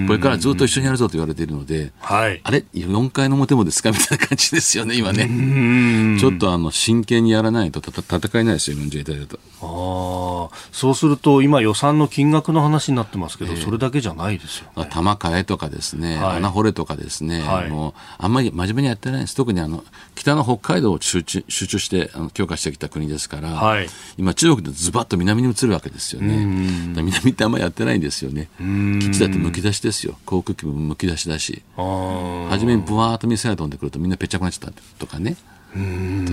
[0.07, 6.19] これからずっと一緒にやるぞと言われているので、はい、あれ ?4 回の表もですかみたいな感じですよね、今ね。
[6.19, 9.39] ちょっとあの真剣にやらないと戦えないですよ、自衛隊だと。
[9.63, 14.89] あそうすると、今、予算の金額の話になってますけど、えー、それだけじゃないですよ、ね。
[14.91, 19.37] 玉替えとかですね、はい、穴掘れとかですね、はい、もうあんまり真面目にやってないです。
[19.37, 26.45] 特にあの北の北海道を集中集中してあの強化してきた国ですから、はい、今、中国でズバッと南に移るわけですよね。
[26.45, 28.49] 南ってあんまりやってないんですよね。
[28.59, 30.17] 基地だってむき出しですよ。
[30.25, 31.63] 航空機もむき出しだし。
[31.77, 35.37] 初めにブワーッとミサイル飛んでくるとみんなぺちゃくなっちゃったとかね。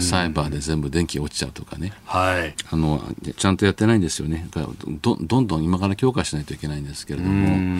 [0.01, 2.99] サイバーで全部電気落ちちゃうとかね、はい、あの
[3.37, 7.79] ちゃんとやってないんですよねどどんどん今から強化しないといけないんですけれども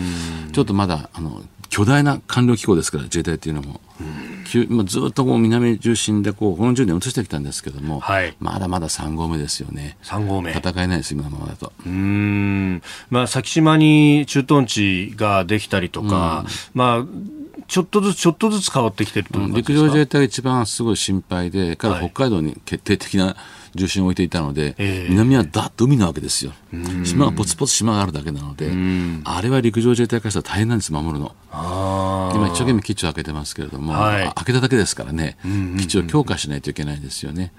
[0.52, 3.80] ちょっとまだあの巨大な官僚機構ですから自衛隊っていうのも、
[4.68, 23.36] まあ、ずっとこう南中心でこうこの10年移してきたんですけども、はい、まだまだ3号目ですよね3号目戦えないです今のままだとうん、まあ、先島に駐屯地ができたりとか、まあちょっとずつちょっとずつ変わってきてると、うん、陸上自衛隊が一番すごい心配で、彼は北海道に決定的な
[23.74, 24.74] 重心を置いていたので、
[25.08, 26.52] 南はだっと海なわけですよ。
[27.04, 28.70] 島がポツポツ島があるだけなので、
[29.24, 31.34] あれは陸上自衛隊からしたら大変なんです、守るの。
[31.50, 35.36] 今、一生懸命基地を開けてますけれども、はい、開けただけですからね、
[35.78, 37.52] 基地を強化しないといけないんですよね。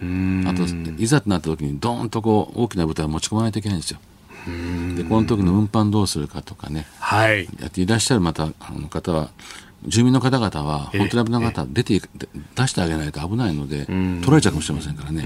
[0.47, 0.63] あと、
[0.97, 3.99] いざとなった時に、どーんとこう大きな部隊を持ち込まないといけないんですよ。
[4.95, 9.29] でこの時の運搬どうするかとかね、はい、やっていらっしゃるまたあの方は
[9.85, 12.01] 住民の方々は、本当に危なかったら出て、
[12.55, 15.21] 出してあげないと危ないので、取られちゃうかもしれませんからね、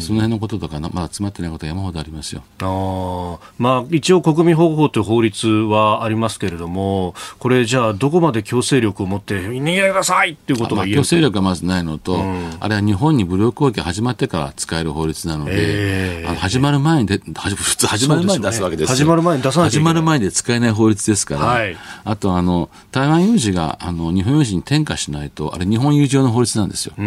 [0.00, 2.42] その辺のこととか、まだ詰まってないことは山ほどありますよ。
[2.60, 12.22] あ、まあ、一応、国民保護法という法律はありますけれども、これ、じゃあ、どこまで強制力を持って、逃げてくださいっていうことがまあ、強制力がまずないのと、
[12.60, 19.70] あれは日本に武力攻撃始まってから使える法律なので、えー、あの始まる前にで、普通、始まる前に出すわけですよ、始まる前に出さない。
[19.70, 26.94] 始まる前で使えない法律ですから、はい、あとあの、台湾有事があの日本有事に転嫁しないと、あれ、日本有事用の法律なんですよ。
[26.96, 27.02] 小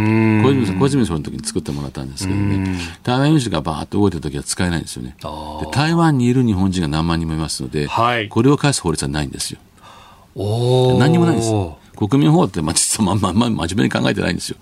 [0.52, 5.15] 泉さん、小泉さんの時に作ってもらったんですけどね、台湾有事がばーっと動いた時は使えないんですよね。
[5.19, 5.28] で
[5.71, 9.60] 台湾にいる日本人が何万人もいますので、はい、これを返す法律はないんですよ。
[10.36, 11.78] 何にもないんですよ。
[11.95, 14.58] 国民法って、まあ、実はまあまあ、まあ、真面目に考えてないんですよ。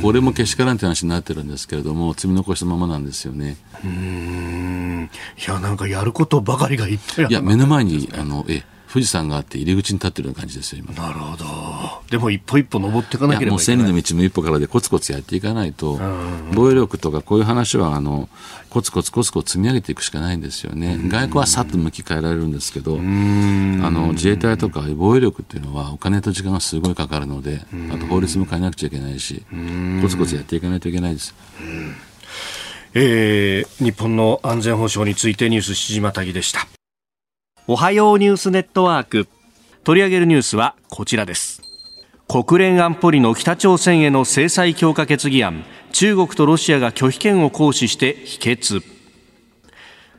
[0.00, 3.56] これもけしからんって話になってるんですけれども、積み残したままなんですよね。
[3.84, 10.94] うんいや、なんかやることばかりがいっぱいいや、目の前に、あの、え、富士山があって入り口に立ってるような感じですよ、今。
[11.02, 11.46] なるほど。
[12.10, 13.50] でも一歩一歩登っていかなければいけない。
[13.52, 15.98] もう千里の道も一歩からでコツコツやっていかないと、
[16.52, 18.28] 防衛力とかこういう話は、あの、
[18.68, 20.98] コツコツコツコツ積み上げていくしかないんですよね。
[21.08, 27.62] 外交はさっと向き変えられるんですけど、あの、自衛隊とか防衛力っていうのはお金と時間がすごいかかるので、
[27.94, 29.42] あと法律も変えなくちゃいけないし、
[30.02, 31.34] コツコツやっていかないといけないです。
[32.94, 36.66] えー、日本の安全保障についてニュース7時またぎでした。
[37.68, 39.28] おはようニュースネットワーク。
[39.84, 41.62] 取り上げるニュースはこちらです。
[42.26, 45.64] 国連安保理の北朝鮮への制裁強化決議案。
[45.92, 48.82] 中国とロシアが拒否権を行使して否決。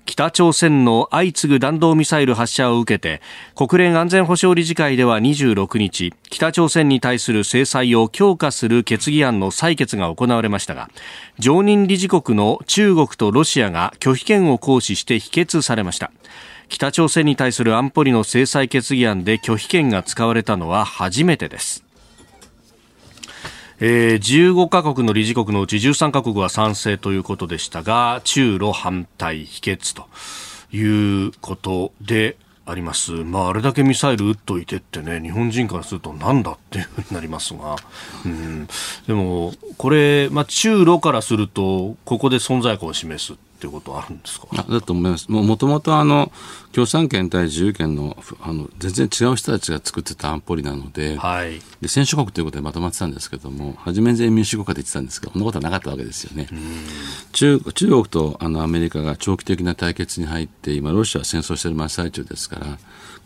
[0.06, 3.22] 北朝鮮の相次ぐ弾道ミサイル発射を受けて
[3.56, 10.90] 国連安全保障理事会では26日北朝鮮に対する制裁を強化する決議案の採決が行われましたが
[11.40, 16.12] 常任理事国の中国とロシアが拒否権を行使して否決されました。
[16.74, 21.84] 北朝鮮に対する安保理の制裁決議案で拒否権が使われたのは初めてです。
[23.80, 30.08] えー、15カ国の理事国のうち13カ国は賛成ということでしたが中ロ反対否決と
[30.72, 33.12] いうことであります。
[33.12, 37.76] まあ、あれだけミサイル撃っといてってね、日本人からするとなんだっていうふうになりますが、
[38.26, 38.68] うん、
[39.06, 43.34] でも、これ、まあ、中ロからすると、ここで存在感を示す
[43.64, 44.48] っていうことはあるんですか？
[44.52, 45.32] だと思います。
[45.32, 46.34] もともとあの、
[46.74, 56.50] 共産権対自由権のあの全然違う人たちが作ってた安保理なので,、はい、で選手国ということでまとまってたんですけども初め全民主国家で言ってたんですけどそんなことはなかったわけですよね。
[57.32, 62.66] 中中国とあのアメリカが長期的な対決に入って今ロシアは戦争している真っ最中ですから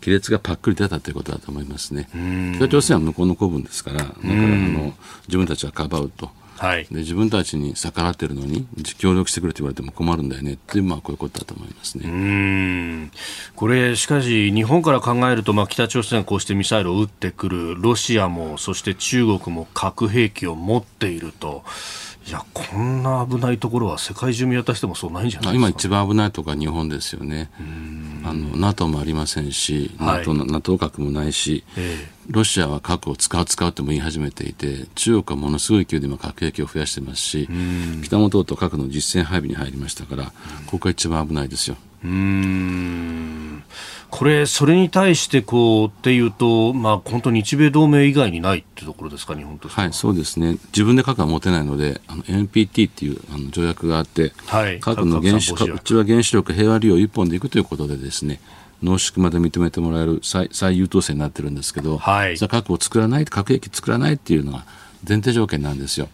[0.00, 2.08] 亀裂がパックリ出たということだと思いますね。
[2.56, 4.92] 北朝鮮は向こうの子分ですからだからあの
[5.26, 6.30] 自分たちはかばうと。
[6.58, 8.66] はい、で自分たちに逆らってるのに
[8.98, 10.54] 協力してくれと言われても困るんだよね。
[10.54, 12.04] ってまあ、こういうことだと思いますね。
[12.06, 13.10] うん。
[13.54, 17.80] これ、しかし日本から考えると、まあ、北朝鮮はこうしてミサイルを撃ってくる。
[17.80, 21.64] ロシアもそして中国も核兵器を持っていると。
[22.26, 25.66] いやこんな危ないところは世界中見渡してもそうないんじゃないですか？
[25.66, 27.48] 今一番危ないところは日本ですよね。
[28.22, 37.48] あの NATO もありませんし、はい、NATO, NATO 核もないし、えー、ロシアは核を使う使うとも言い始めていて中国はものすごい勢いで今核兵器を増やしてますし
[38.02, 40.24] 北もとうと核の実戦配備に入りましたから
[40.66, 41.76] ここが一番危ないですよ。
[42.04, 43.64] うん
[44.10, 49.68] これ、それに対してこうっていうと、まあ、本当に日米同盟以外にないっていうところですか、日本と。
[49.68, 58.40] はい、そうですね、自分で核は持てないので、あの NPT っていうあの条約があって、はい、核の原子うちは原子力平和利用一本でいくということでですね、
[58.82, 64.64] 濃縮まで認めてもらえる最最優等生になってるんですけど、はい、じゃ核を作らない、核兵器作らないっていうのが、
[65.08, 66.08] 前提条件なんですよ。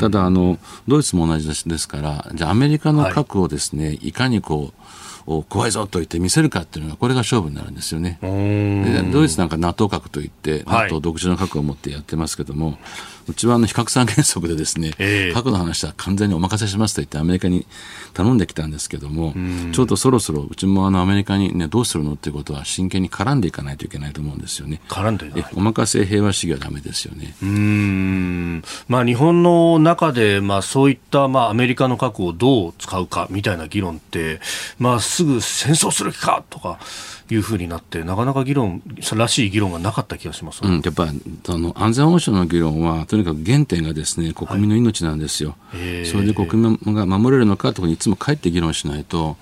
[0.00, 4.82] ただあの、ドイツも同じですから、じゃあアメリカの核をですね、はい、いかにこう、
[5.48, 8.18] 怖いぞと言って見せるかっていうのがこれが勝負になるんですよね。
[8.22, 12.78] でドイツなんか NATO 核といって、NATO 独自の核を持ってやってますけども、
[13.28, 17.66] うちはあの比較三原則でですね、えー、核の話は完全にお任せしますと言ってアメリカに
[18.14, 19.34] 頼んできたんですけども、
[19.72, 24.80] ちょっとそろそろうちもあのアメリカに、ね、どうするのっていうことは真剣に絡んでいかないといけないと思うんですよね。
[24.88, 27.34] 絡んでえお任せ平和主義はだめですよね。
[27.42, 34.40] うんまあ、日本の中で、まあ、そういった、まあ、アメリカの核をどう使うかみたいな議論って、
[34.78, 36.78] まあ、すぐ戦争する気かとか
[37.30, 38.82] いうふうになって、なかなか議論
[39.14, 49.36] らしい議論がなかった気がします、うん、やっぱあの安全保障の議論は、とにかく原点がですね国民の命なんですよ、はい、それで国民が守れるのかといつも帰って議論しないと、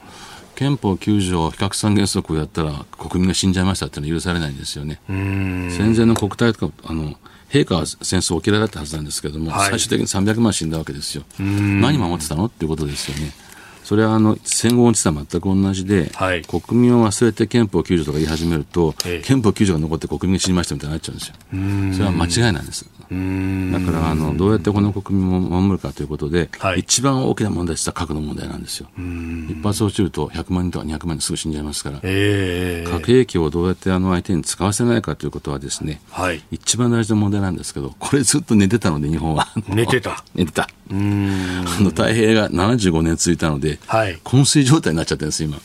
[0.54, 5.00] 憲法9条比較三原則をやったら国民が死んじゃいましたってのは許されないんですよね。
[5.08, 7.14] 戦前の国体とかあの
[7.48, 11.24] 陛下は戦争を嫌いだったはずなんですけれども、はい、最終的に300万死んだわけですよ。
[11.38, 13.32] 何守ってたのっていうことですよね。
[13.90, 21.34] それはあの戦後の地とは全く同じで、はい、国民を忘れて憲法9条とか言い始めると、憲法9条が残って国民が死にましたみたいになっちゃうんですよ。
[21.94, 22.88] それは間違いなんです。
[23.10, 28.88] だからあのどうやってこの国民を守るかということで、はい、一番大きな問題は核の問題なんですよ。
[29.48, 39.48] 一発落ちると100万人とか200万人すぐ死んじゃいますから、えー、核兵器をどうやってあの相手に使わせないかということはですね、はい、一番大事な問題なんですけど、これずっと寝てたので日本は。
[39.68, 40.24] 寝てた。
[40.34, 40.68] 寝てた。
[40.92, 45.58] あの太平が75年続いたので、はい、昏睡状態になっちゃってるんです、今。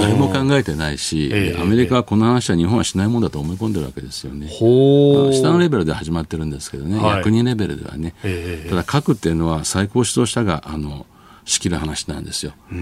[0.00, 4.48] 誰も考えてないし、えー、アメリカはこの話は日本はしないもんだと思い込んでるわけですよね。
[4.48, 8.14] 下のレベルで始まってるんですけどね、はい、役人レベルではね。
[8.22, 11.06] えー、ただ核っていうのは最高指導者があの
[11.44, 12.54] 仕切る話なんですよ。
[12.70, 12.76] 日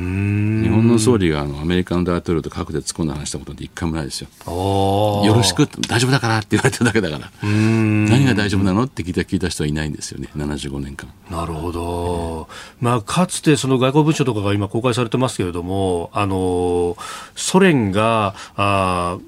[0.71, 4.29] 本の総理があのアメリカの大統領と核で突っ込んだ話したことって一回もないですよ。
[4.47, 5.67] よろしく？
[5.87, 7.31] 大丈夫だからって言われてるだけだから。
[7.43, 8.85] 何が大丈夫なの？
[8.85, 11.11] って聞いた聞いた人はいないんですよね、75年間。
[11.31, 12.49] なるほど。
[12.81, 16.97] まあ、かつてその外交文書とかが今公開されてますけれども、あの、
[17.37, 19.19] ソ連が、あ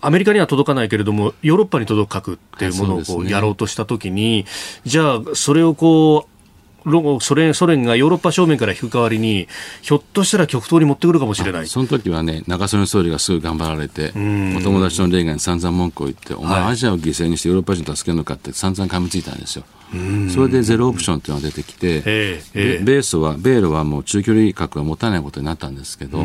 [0.00, 4.46] アメリカには届かないけれども、ヨーロッパに届く核っていうものをこうやろうとしたときに、ね、
[4.84, 6.30] じゃあ、それをこう、
[7.20, 9.48] ソ連ソ連がヨーロッパ正面から引く代わりに、
[9.82, 11.66] ひょっとしたら極東に持ってくるかもしれない。
[11.66, 14.12] その時はね、中曽根総理がすぐ頑張られて、
[14.56, 19.64] お友達のレーガンに散々文句を言って、お前、アジアを犠牲にしてヨーロッパ人助けるのかって散々噛みついたんですよ。
[20.32, 26.22] それでゼロオプションというのが出てきて、えー、米ソは、米ロはもう中距離核は持たないことになったんですけど、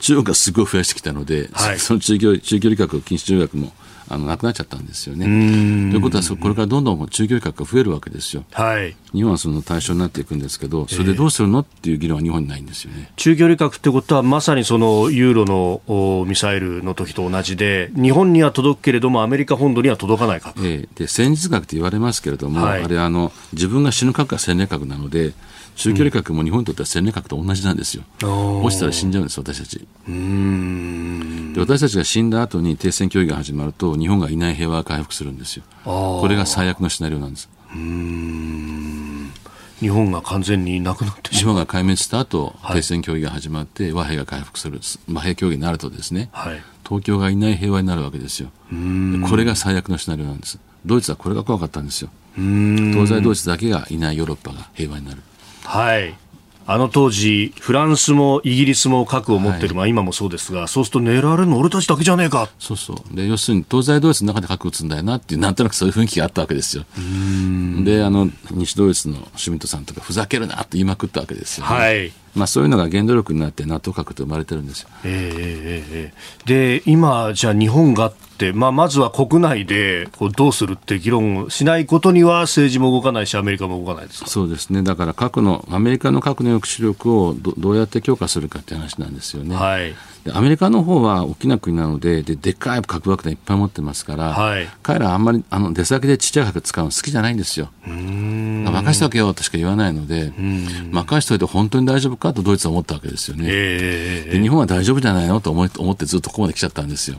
[0.00, 3.72] 中国がすごい増やしてきたので、はい、その中距離中距離核禁止条約も
[4.10, 5.24] あのなくなっちゃったんですよね。
[5.24, 8.44] ということは、これからどんどん中距離核が増えるわけですよ。
[8.52, 13.10] はい、日本はその対象になっていくんですけど、それでどうするのっていう議論は日本にないんですよね。
[13.16, 20.58] 中距離核ってことは、まさにそのユーロのミサイルの時と同じで、日本には届くけれども、アメリカ本土には届かない核。
[20.66, 25.32] えー、で戦術核って言われますけれども、はい、あれあの、自分が死ぬ核が戦略核なので、
[25.78, 28.02] 中距離核も日本にとっては戦略核と同じなんですよ。
[28.20, 29.78] 落ちたら死んじゃうんです、私たち。
[29.78, 35.62] で私たちが死んだ後に停戦協議が始まると、日本がいない平和が回復するんですよ。
[35.84, 37.48] これが最悪のシナリオなんです。
[39.78, 44.80] 日本が完全になくなって日本が壊滅した後、はい、停戦協議が始まって和平が回復する
[45.12, 48.50] 和平協議になるとですね、はい、東京がいない平和になるわけですよ。
[49.30, 50.58] これが最悪のシナリオなんです。
[50.84, 52.10] ドイツはこれが怖かったんですよ。
[52.34, 55.22] 東西ドイツだけがいないヨーロッパが平和になる
[55.68, 56.14] はい
[56.70, 62.50] あの当時、フランスもイギリスも核を持ってる、はい、まあ今もそうですが、そうすると狙われるの俺たちだけじゃねえか。
[62.58, 63.16] そうそう。
[63.16, 66.84] で、要するに東西ドイツの中で核撃つんだよなっていう、なんとなくそういう雰囲気があったわけですよ。
[67.84, 71.74] で、あの、西ドイツのシュミットさんとか、ふざけるなって言いまくったわけですよ、ね。
[71.74, 72.12] はい。
[72.34, 74.90] まあ、そういうのが原動力になって NATO 核と生まれてるんですよ。
[75.04, 89.54] えー、で今、じゃあ日本がって、まあ、まずは国内でこうどうするって議論をしないことには政治も動かないしアメリカも動かないですそうですねだから核のアメリカの核の抑止力をどどうやって強化するかって話なんですよね。
[89.56, 89.94] はい
[90.32, 97.70] アメリカの方は大きな国なのでででっかい核爆弾いっぱい持ってますから、はい、彼らはあんまりあの出先でちっちゃい核使うの好きじゃないんですよ。
[97.86, 100.32] 任しておけよとしか言わないので
[100.90, 103.46] 任しておいて本当に大丈夫かとドイツは思ったわけですよね。
[103.48, 107.18] えー、で日本は大丈夫じゃないのと思ってずっとここまで来ちゃったんですよ。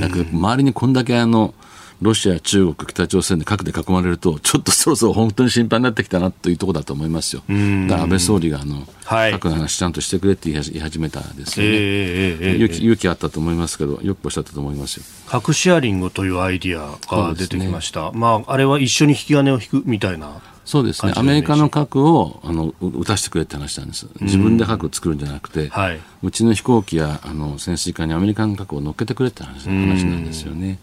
[0.00, 1.54] だから周りにこんだけあの
[2.02, 7.42] ロシア、中国、北朝鮮で核で囲まれると、ちょっとそろそろ本当に心配になってきたなというところだと思いますよ。
[7.46, 12.78] だから安倍総理があの、はい、核の話ちゃんとしてくれって言い始めたんですよね、えーえー、勇気。
[12.78, 15.04] 勇気あったと思いますけど、よくおっしゃったと思いますよ。
[15.26, 18.12] 核シェアリングというアイディアが出てきました。
[18.12, 20.40] ね、まあ、あれは一緒に引き金を引くみたいな。
[20.64, 30.78] そうですね、アメリカの核をあの撃たせてくれって話なんです、自分で核を作るんじゃなくて、はい、うちの飛行機やあの潜水艦にアメリカの核を乗っけてくれって話話なんですよね。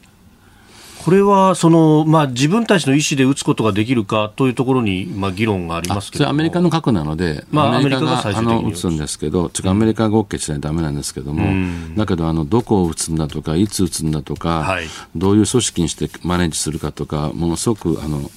[1.08, 6.28] これはその、まあ、自分たちの意思で撃つことができるかというところに、まあ、議論がありますけど。
[6.28, 18.30] アメリカの核なので、まあ、アメリカがあの撃つんですけど、アメリカが OK しないとだめなんですけども、うん、だけどあの、どこを撃つんだとか、いつ撃つんだとか、はい、どういう組織にしてマネージするかとか、ものすごくあの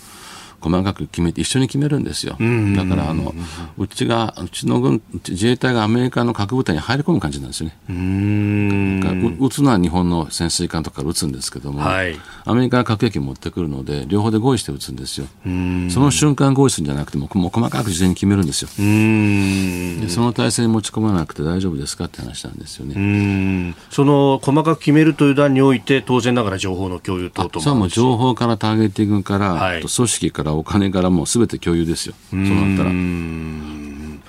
[0.60, 2.32] 細かく決めて一緒に決めるんですよ。
[2.32, 3.34] だからあの
[3.78, 7.76] うちがうちの軍自衛隊がアメリカの核部隊に入り込む感じなんですよね。
[7.88, 9.00] うん
[9.40, 15.26] 撃つのは日本の潜水艦とか撃つんですけども、はい、アメリカが核兵器を持ってくるので両方で合意して撃つんですよ。
[15.44, 18.68] その瞬間合意するんじゃなくてももう細かく事前に決めるんですよ。
[18.68, 23.74] でその体制に持ち込まなくて大丈夫ですかって話なんですよね。
[23.90, 32.14] その細かく決めるという段において当然ながら情報の共有等々もそうも情報からターゲティングから、はい、組織からお金からもうすべて共有ですよ。
[32.30, 32.90] そうなったら。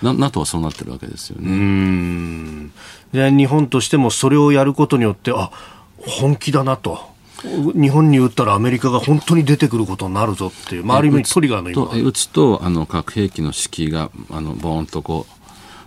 [0.02, 2.70] な NATO はそうなってるわけですよね。
[3.14, 5.52] で日本としてもそれをやることによってあ
[5.98, 7.12] 本気だなと。
[7.44, 15.41] 日本に撃ったらアメリカが本当に出てくることになるぞっていう、まあ、ある意味トリガーの今撃つとあの核兵器の敷居があのボーンとこう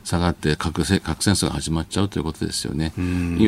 [0.04, 2.92] 下がって核戦争が始まっちゃうということですよね。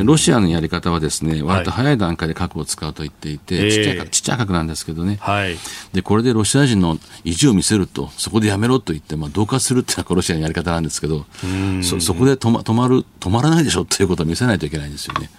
[0.05, 5.57] ロシアのやり方はですね、割と早い段階で核を使うと言っていて、はい、ちっちゃいちっちゃい核なんですけどね、はい、
[5.93, 11.27] でこれでロシア人の意地を見せると、そこでやめろと言って、まあ、同化するっていうのはロシアのやり方なんですけど、
[11.83, 15.31] そそこで止ま止まる止まらないでしょということを見せないといけないんですよね。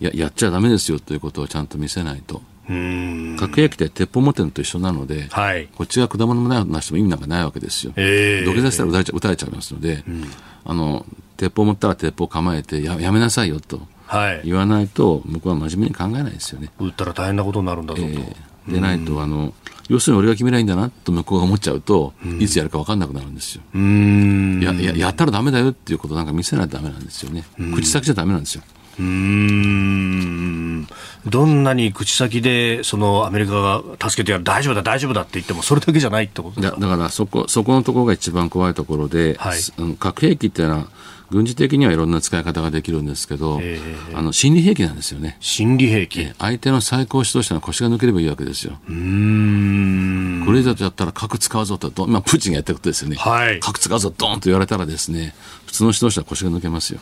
[0.00, 2.42] ややっちゃだめですよということをちゃんと見せないと。
[2.66, 7.92] 核兵器って鉄砲持ってるのと一緒なので、はい、こっちが果物もないなしても意味なんかないわけですよ。
[7.96, 10.24] えー、土下座したら撃たれちゃ撃たれちゃいますので、うん、
[10.64, 11.06] あの
[11.36, 13.80] 鉄砲持ったら鉄砲構えてややめなさいよと
[14.44, 16.70] 言わないと、僕は真面目に考えないですよね。
[16.78, 18.08] 撃ったら大変なことになるんだぞと。
[18.08, 19.54] えー、でないと、あの
[19.88, 23.62] 要するに俺が決めないいんだなと向こうが思っちゃうと、いつやるか分かんなくなるんですよ。
[23.74, 27.44] やややったらだめだよっていうことなんか見せないとだめなんですよね。
[27.74, 28.62] 口先じゃだめなんですよ。
[29.00, 30.86] うん。
[31.26, 39.60] どんなに口先でそのアメリカが助けてやる大丈夫だ大丈夫だって言ってもそれだけじゃないってことだからそこそこのところが一番怖いところで、はい、
[39.98, 40.86] 核兵器っていうのは
[41.30, 45.36] 軍事的にはいろんな使い方ができるんですけど、えー、あの心理兵器なんですよね。
[45.38, 48.80] 心理兵器、相手の最高指導者の腰が抜ければいいわけですよ。
[48.88, 50.42] うん。
[50.44, 53.16] これ以上やったら核使うぞと、まあ、プーチンがやったことですよね。
[53.16, 55.34] はい、核使うぞ、ドーンと言われたらですね、
[55.70, 57.00] 普通の指導者は腰が抜けますよ。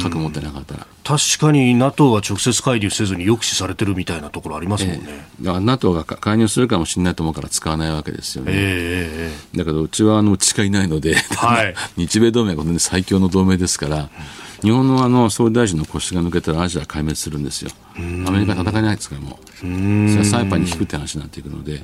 [0.00, 0.86] 核持ってなかったら。
[1.02, 5.26] 確かに NATO は直接介入せずに抑止されてるみたいなところありますもんね。
[5.42, 8.52] えー、NATO が介入するかもしれないと思うから使わないわけですよね。
[8.54, 14.08] えー、だけどうちはあのうちしかいないので、はい、 日米同盟は最強の同盟ですから。
[14.62, 17.70] 日本のあの総理大臣の腰が抜けたらアジア壊滅するんですよ。
[17.96, 19.56] アメリカ戦えないですからもう。
[19.58, 21.82] それはサイパンに引くって話になっていくので、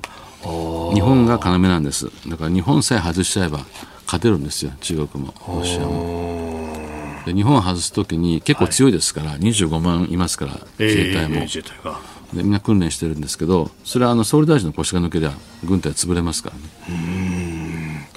[0.95, 2.11] 日本が要なんです。
[2.27, 3.67] だから日本さえ外しちゃえば
[4.11, 6.69] 勝てるんですよ、中国もロシアも。
[7.25, 11.37] で日本を外すときに結構強いですから、はい、25万いますから、自衛隊も。
[11.37, 15.33] えー、でみんな訓練してるんですけど、それはあの総理大臣の腰が抜けりゃ、
[15.63, 18.09] 軍隊潰れますからね。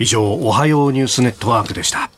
[0.00, 2.10] 以上、おはようニュースネットワークでした。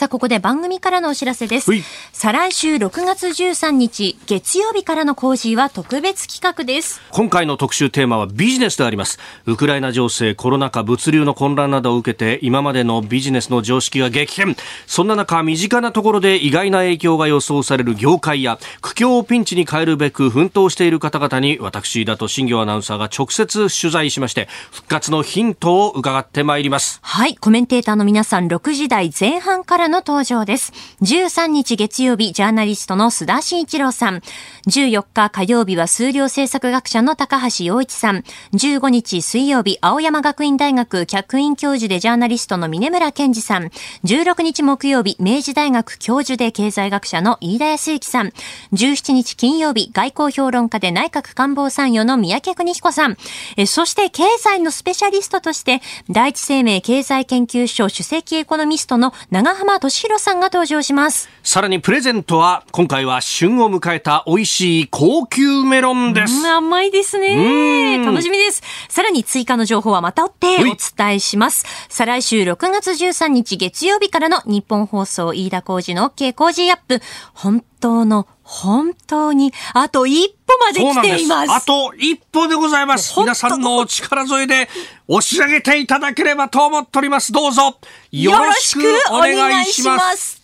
[0.00, 1.70] さあ、ここで番組からのお知らせです。
[2.14, 7.02] 再来週6月13日、月曜日からの工事は特別企画です。
[7.10, 9.18] 今回の特集テーマはビジネスであります。
[9.44, 14.56] ウクライナ情勢、コロナ禍、物流の混乱などを受けて、今までのビジネスの常識が激変。
[14.86, 27.00] そんな中、身近なところで意外な影響が予想される業界や、苦境をピンチに変えるべく奮闘している方々に、私、だと新業アナウンサーが直接取材しまして、復活のヒントを伺ってまいります。
[27.02, 30.72] はい、コメンテーターの皆さん、6時台前半からの登場です。
[31.02, 34.22] 13日月曜日、ジャーナリストの須田慎一郎さん。
[34.68, 38.24] 14日火曜日は数量政策学者の高橋洋一さん。
[38.54, 43.70] 15日水曜日、青山学院大学客員教授でジャーナリストの峰村健二さん。
[44.04, 48.32] 16日木曜日、明治大学教授で経済学者の飯田康之さん。
[48.72, 53.16] 17日金曜日、外交評論家で内閣官房参与の三宅邦彦さん。
[53.56, 61.30] えそして経済のスペシャリストとして、第一生命経済研究所首席エコノミストの長浜俊弘さんが登場します。
[61.42, 66.46] さらにプレゼントは、今回は旬を迎えた美味しい高級メロンです。
[66.46, 68.04] 甘いですね。
[68.04, 68.62] 楽しみです。
[68.88, 71.64] さらに追加の情報はまた追ってお伝えします。
[71.88, 77.00] 再来週6月13日月曜日からの日本放送飯田浩二の OK 工事アップ。
[77.32, 81.52] 本当の本当にあと一歩まで来ています。
[81.52, 83.14] あと一歩でございます。
[83.20, 84.68] 皆さんのお力添えで
[85.06, 87.30] 押し上げていただければと思っております。
[87.30, 87.78] どうぞ
[88.10, 88.80] よろしく
[89.12, 90.42] お願いします。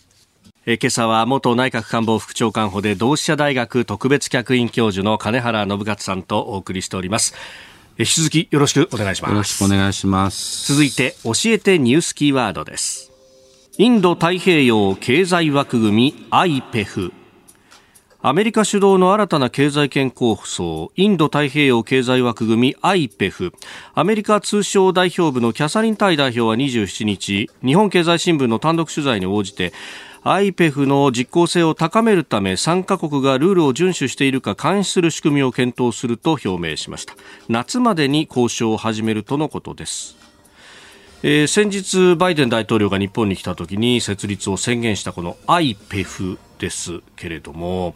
[0.65, 7.35] え今朝は元内閣官房副長官補で同志社大学特別客員教授の金原信勝さんとお送りしております。
[7.99, 9.31] 引き続きよろしくお願いします。
[9.31, 10.73] よろしくお願いします。
[10.73, 13.11] 続いて教えてニュースキーワードです。
[13.77, 17.11] インド太平洋経済枠組み IPEF
[18.19, 23.53] アメリカ主導の新たな経済圏構想、インド太平洋経済枠組み IPEF。
[23.93, 29.71] アメリカ通商代表部のキャサリン・タイ代表は27日、日本経済新聞の単独取材に応じて、
[30.23, 37.13] IPEF の実効性を高めるため参加国がルールを遵守しているか監視する仕組みを検討すると表明しました。
[37.49, 40.17] 夏までに交渉を始めるとのことです。
[41.21, 47.95] えー、先日バイデン大統領が日本に来た時に設立を宣言したこの IPEF ですけれども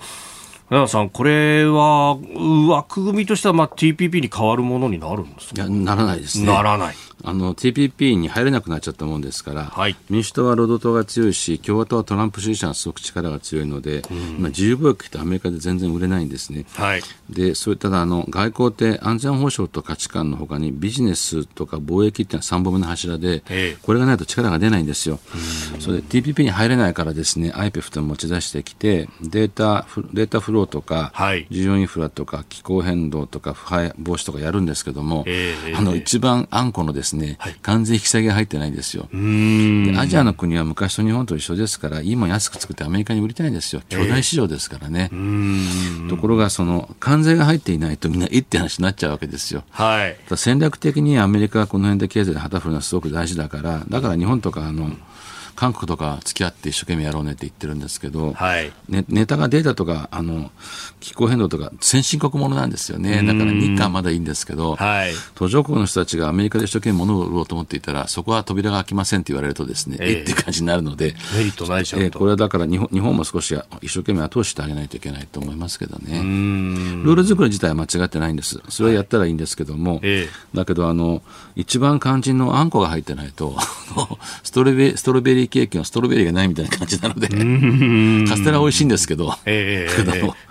[0.69, 2.17] 奈良さん、これは
[2.69, 5.67] 枠組みとしてはまあ TPP に変わるものになるんですか？
[5.67, 6.45] ならないですね。
[6.45, 6.95] ならない。
[7.23, 16.65] あの TPP に入れなくなっちゃったもんですから、はい、民主党は労働党が強いし共和党はトランプ支持者がすごく力が強いので、うん、今自由貿易ってアメリカで全然売れないんですね。
[16.73, 25.19] はい、でそれただあの外交って安全保障と価値観のほかにビジネスとか貿易っていうのは3本目の柱で、ええ、これがないと力が出ないんですよ。
[25.79, 39.07] それで TPP に入れないからですね IPEF と持ち出してきてデータデータフローとか、はい、需要インフラとか気候変動とか腐敗防止とかやるんですけども、え、あの一番あんこのですね、はい、完全税引き下げが入ってないんですよ。
[39.11, 43.81] でアジアの国は昔と日本と一緒ですから、いいもん安く作ってアメリカに売りたいんですよ。
[43.89, 45.09] 巨大市場ですからね。
[45.11, 49.63] えー、ところが、その関税が入っていないとみんなえって話になっちゃうわけですよ。
[49.71, 54.97] はい、戦略的にアメリカはこの辺で経済で旗振るのはすごく大事だから、だから日本とかあの、うん
[55.61, 58.73] 韓国とか付き合って一生懸命やろうねって言ってるんですけど、はい。
[58.89, 60.49] ね、ネタがデータとかあの
[60.99, 63.21] 気候変動とか先進国ものなんですよね。
[63.21, 76.21] だから日韓まだいいんですけど、はい、途上国の人たちがアメリカで一生懸命物を売ろうと思っていたらそこは扉が開きませんって言われるとですね、えー、えって感じになるのでメリットないじゃん、えー、これはだから日本日本も少し一生懸命後押してあげないといけないと思いますけどね。
[76.21, 78.59] ルール作り自体は間違ってないんです。
[78.69, 80.23] それはやったらいいんですけども、はいえ。
[80.23, 81.21] ー、だけどあの
[81.55, 83.55] 一番肝心のあんこが入ってないと
[84.41, 89.27] ストロベストロベリーケーキのストロベリーがないみたいな感じなので、カステラ美味しいんですけど、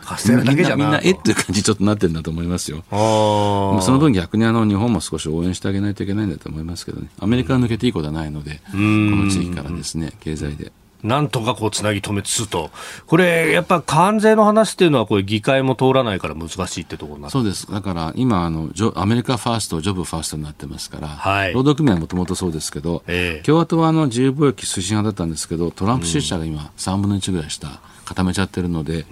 [0.04, 2.84] カステラだけじゃみんな、えっていう感じちょっとなってるんだと思いますよ。
[2.90, 10.70] その分逆にあの日本も少し応援してあげないといけないんだと思いますけどね、アメリカが抜けていいことはないので、この地域からですね、経済で。
[11.02, 12.70] なんとかこうつなぎ止めつつと、
[13.06, 27.80] これ、やっぱ関税の話っていうのは、これ、議会も通らないから難しいってところなそうです、だから今あの、アメリカファースト、ジョブファーストになってますから、はい、労働組合はもともとそうですけど、えー、共和党はあの自由貿易推進派だったんですけど、トランプ支持者が今、3分の1ぐらいした。
[28.10, 29.04] 固めちゃってるので、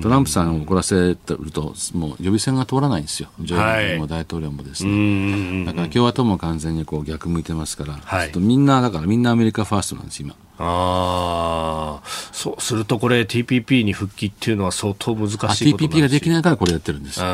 [0.00, 1.16] トランプさんを怒らせる
[1.52, 10.36] と、もう予備選が通らないんですよ、ジョも大統領もですね、だから共和党も完全にこう逆向いてますから、はい、みんな、だからみんなアメリカファーストなんです、今。
[10.60, 12.00] あ
[12.32, 17.26] そうするとこれ TPP に復帰っていうのは相当難しいこと TPP ができないからこれやってるんですよ。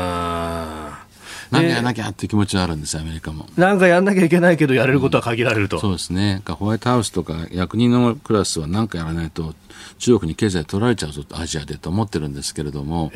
[1.51, 3.45] なんかやらなきゃっていう気持ちはあるんですアメリカも。
[3.57, 9.53] なんかやんなきゃいけないけど、やれることは限られると、うん、そうですね、ホワイトハウスとか役人のクラスは何かやらないと、
[9.99, 13.11] 中国に経済取られちゃうぞアジアでと思ってるんですけれども、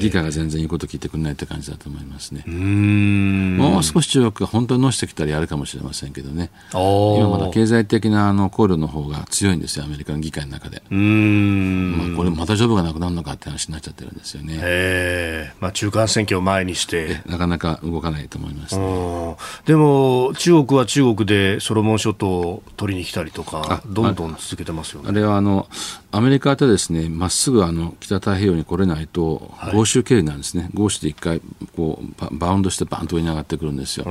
[0.00, 2.44] 議会が全然言うこと聞いてくれないって感じだと思いますね。
[2.46, 10.82] もう少し中国が本当に乗せてきたらやるかもしれませんけどね、今まだ経済的なあの考慮の方が強いんですよ、アメリカの議会の中で。
[10.90, 15.52] まあ、これ、またジョブがなくなるのかって話になっちゃってるんですよね。
[15.60, 17.20] まあ、中間選挙を前にして。
[17.26, 25.08] なかなか動かないと思います、ね、でも、中国は中国でソロモン諸島を取りに来たりとか、どんどん続けてますよね。
[25.10, 25.68] あれはあの
[26.14, 31.40] アメリカとですねまっすぐあの北太平洋に来れないと、豪州経由なんですね、豪州で一回
[31.76, 34.04] こうバウンドしてバンと上に上がってくるんですよ。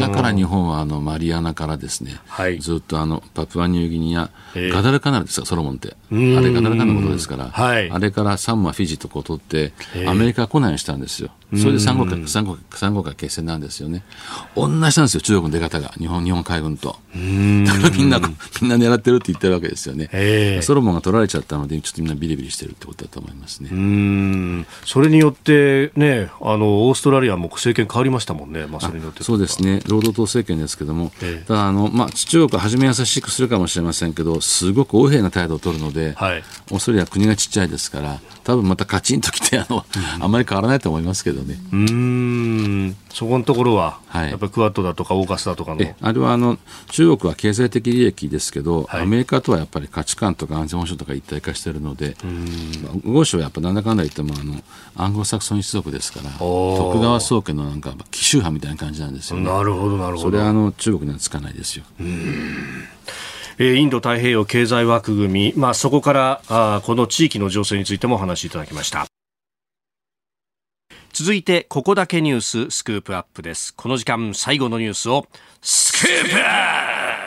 [0.00, 5.96] だから日本はあのマリアナからですね、はい、ずっとあのパプアニューギニア、ガダルカナルですか、ソロモンって。
[6.10, 9.72] あれガダルカナルのことですから、はい、あれからサンマ、フィジーとこう取って、
[10.08, 11.30] アメリカ来ないようにしたんですよ。
[11.56, 14.02] それで三国間、三国三国間決戦なんですよね。
[14.56, 16.88] 同じなんですよ、中国の出方が、日本日本海軍と。
[16.88, 18.18] だからみんな、
[18.60, 20.60] みんな狙ってるって言ってるわけですよね。
[20.62, 23.68] ソロモンが取られちゃったので、ちょっとみんなビリビリしてるってことだと思いますね。
[23.70, 24.66] うん。
[24.84, 39.84] それによってね、あのオーストラリアも政権変わりましたもんね、まあ、それによってそうですね、労働党政権ですけども、ええ、ただあの、まあ、中国は初め優しくするかもしれませんけど、すごく横柄な態度を取るので、はい、オーストラリアは国がちっちゃいですから、多分またカチンときてあの、
[40.16, 41.56] うん、あんまり変わらないと思いますけどね。
[41.72, 46.58] うんそこのところは、はい、やっぱりクワッドだとかオーカスだとかのあれはあの
[46.90, 52.16] 中国は経済的利益ですけど、はい、アメリカとはやっぱり価値観とか安全保障とか一体化しているので、
[53.04, 54.60] 豪州はやっぱなんだかんだ言ってもあの
[54.96, 59.44] アングロサクソン一族ですから、徳川宗家のなんか奇襲派みたいな感じなんですよね。
[59.44, 60.30] なるほどなるほど。
[60.30, 61.84] それはあの中国にはつかないですよ。
[62.00, 62.04] え
[63.58, 69.06] インド太平洋経済枠組み、まあ、そこからあこの地域の情勢についてもお話しいただきました。
[71.12, 73.72] 続いてここだけニューススクープアップです。
[73.72, 75.28] この時間最後のニュースを
[75.62, 76.48] スクープア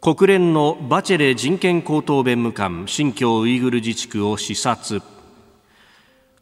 [0.00, 0.16] プ!
[0.16, 5.02] 国連のバチェレ人権高等弁務官新疆ウイグル自治区を視察。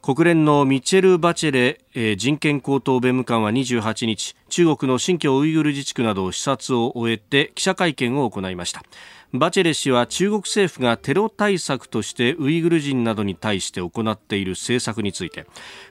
[0.09, 8.83] 国連のミチェル・バチェレ、えー、人権高等弁務官は28日中国の新疆ウイグル自治区などを視察を終えて記者会見を行いました。
[9.35, 15.45] バチェレ氏は中国政府がテロ対策としてウイグル人などに対して行っている政策について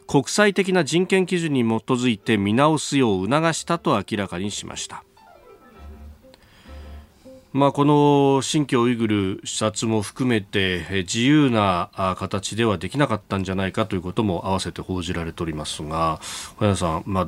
[0.07, 5.03] 国際的な人権基準に基づいて見直すよう促したと明らかにしました。
[7.53, 16.19] まあ、この新疆ウイグル視察も含めて自由な形ではできなかったんじゃないかということも合わせて報じられておりますが
[16.57, 17.27] 小山さん、まあ、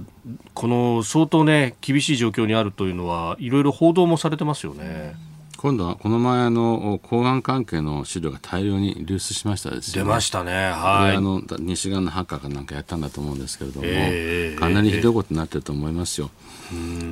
[0.53, 5.15] この相当、ね、厳しい状況にあるというのはいろいろ報道もされてますよね。
[5.57, 10.03] 今度はこの前の公安関係の資料が大量に流出しましたですね。
[10.03, 10.53] 出ましたね。
[10.53, 11.17] はい。
[11.17, 16.29] あの西側のハッカーかなんかやったんだと思うんですけれども、えー、かなりひどいことになってると思いますよ。
[16.33, 16.58] えー、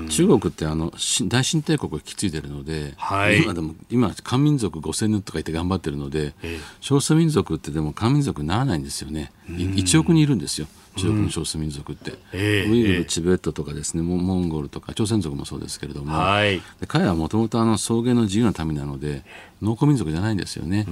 [0.10, 0.92] 中国ってあの
[1.28, 9.32] 大清帝国を引き継いでるので、はい、今でも今漢民族5000年とか言って頑張ってるので、えー、少数民族ってでも漢民族にならないんですよね。
[9.48, 10.68] 1億人いるんですよ。
[10.98, 19.24] 中国の少数民族って、うんえー、ウイグル、チベットとかですねモンゴルとか朝鮮族もそうですけれども、はい、で彼はもともと草原の自由な民なので
[19.62, 20.86] 農耕民族じゃないんですよね。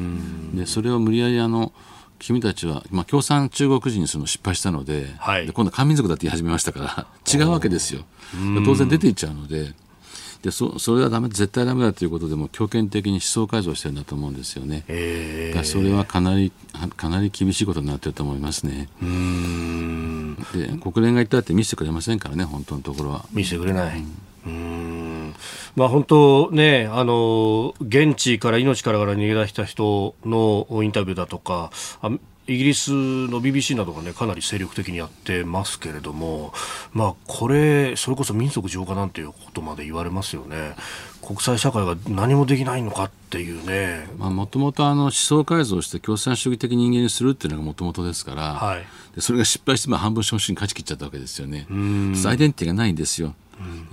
[0.54, 1.74] でそれを無理やりあの
[2.20, 8.04] 君たちは、まあ、共産中国人にするの失敗したのではい、で今度漢民族だって言い始めましたから 違うわけですよ。
[8.66, 9.74] 当然出ていっちゃうので。
[10.44, 14.84] でそそれはダメ絶対ダメだということでも強権的に思想改造してるんだと思うんですよね。
[14.88, 16.52] えー、それはかなり
[16.96, 18.88] かなり厳しいことになってると思いますね。
[19.02, 23.26] で国連が言ったって見せてくれませんからね本当のところは。
[23.32, 23.98] 見せてくれない。
[23.98, 24.12] うん
[24.46, 31.72] まあ、本当ね、あの現地から命からがら逃げ出した人のインタビューだとか、
[32.48, 36.54] イギリスの BBC などが、ね、かなり精力的にやってますけれども、
[36.94, 40.76] まあ、これ、それこそ民族浄化なんていうことまで言われますよね。
[41.26, 44.08] 国際社会が何もできないのかっていうね。
[44.20, 48.86] もともと思想改造して共産主義的人間にするっていうのがもともとですから、はい、
[49.16, 51.66] でそれが失敗して半分正真に勝ち切っちゃったわけですよね。
[52.28, 53.34] アイデンティティがないんですよ。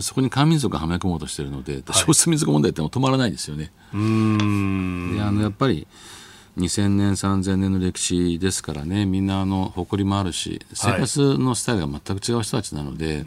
[0.01, 3.73] そこに漢民族がはめ込もうとしているので、少数民族問題っても止まらないですよね。
[3.93, 3.99] で
[5.23, 5.87] あのやっぱり
[6.59, 13.23] 2000年3000年の歴史ですからねみんなあの誇りもあるし生活のスタイルが全く違う人たちなので、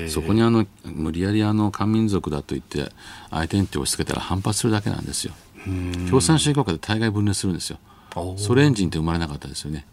[0.00, 2.92] はい、そこにあの無理やりあの漢民族だと言って
[3.30, 5.32] アイデンティティを押し付けたら反発するだけなんですよ。
[6.08, 7.78] 共産主義国家で大概分裂するんですよ。
[8.36, 9.86] ソ連人って生まれなかったですよね。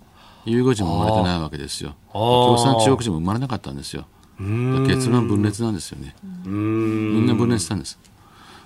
[0.46, 1.96] ユーゴ人も生まれてないわけですよ。
[2.12, 4.08] 共産中国人も生まれなかったんですよ
[4.40, 6.16] 結論分裂なんですよね。
[6.46, 7.98] みんな分裂したんです。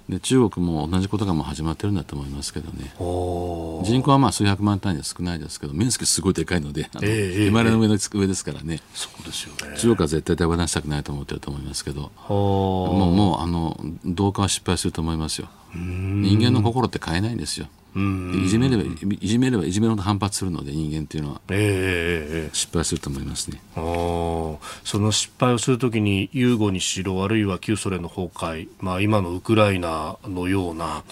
[0.09, 2.93] で中国も同じことがもう始まってるんだと思いますけどね。
[2.97, 8.81] 人口はまあ数百万単位で少ないですけど面積すごいでかいのであの、えー、の上の上ですからね。
[8.93, 9.77] そうですよね。
[9.77, 12.11] 中国は絶対手放したくないと思ってると思いますけど。
[12.27, 15.47] もうもうあの同化は失敗すると思いますよ。
[15.73, 23.61] 人間の心って変えないんですよいじめればいじめればいじめるほど反発するので人間っていうのは、えー、失敗すると思いますね。
[23.75, 31.03] その失敗をするときにユーゴにしろあるいは旧ソ連の崩壊、まあ、今のウクライナのような。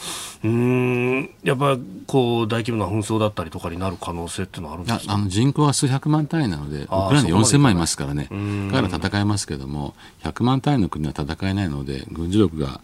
[0.41, 1.77] うんやっぱ
[2.07, 5.13] こう大規模な紛争だったりとかになる可能性っていうのはあるんですか？
[5.13, 8.27] あの人口は数百万単位なのでウクライナ4000万いますからね。
[8.71, 12.79] 彼ら戦えますけども100万単位の国は戦えないので軍事力が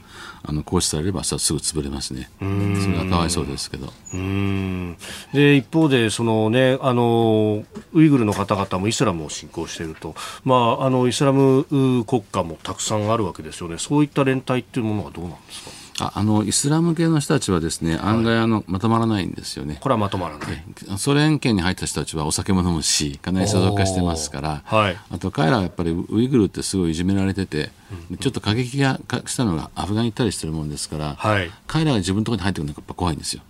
[0.48, 2.30] あの行使されればさすぐ潰れますね。
[2.40, 3.92] それはかわいそうですけど。
[4.14, 4.98] うん。
[5.34, 11.66] で一方でその、ね、あのウイグルの方々もイスラムを信仰していると、まあ、あのイスラム
[12.06, 13.78] 国家もたくさんあるわけですよね。
[13.78, 15.72] そういった連帯っていうものはどうなんですか？
[16.00, 19.78] ああのイスラム系の人たちはですね、案外あの、まとまらないんですよね。
[19.80, 20.98] これはまとまらない。
[20.98, 27.72] ソ連圏に入った人たちはお酒も飲むし、かなり所属化してますから、はい、あと彼らはやっぱりウイグルってすごいいじめられてて、
[28.12, 33.42] うん、ちょっと過激がしたのがアフガンに行ったりしてるもんですから、はい、彼らが自分のところに入ってくるのがやっぱ怖いんですよ。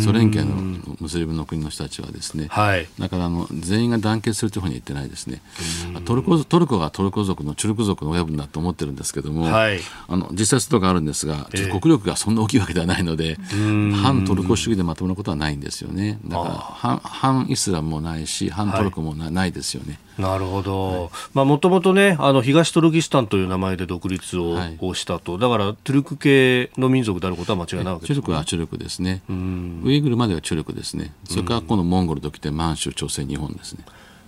[0.00, 5.42] ソ連圏のムスリムの国の人たちはですね、はい、だからあの全員が団結するというふうに言ってないですね。
[6.04, 13.36] トルコトルコがトルコ族のチュルク族の親分だと思ってるんですけども、はい、あの実際とかあるんですが国力がそんな大きいわけではないので、
[14.02, 16.18] 反トルコ主義でまとめることはないんですよね。
[16.24, 19.98] だから反反イスラムもないし反トルコもないですよね。
[20.18, 25.38] なるほど、もともとねあの東トルキスタンという名前で独立を,、をしたと。
[25.38, 29.22] だからトゥルク系の民族であることは間違いないわけです、ね、はチュルクですね。
[29.28, 31.12] ウイグルまではチュルクですね。
[31.24, 33.84] それから今度モンゴルときて満州朝鮮日本ですね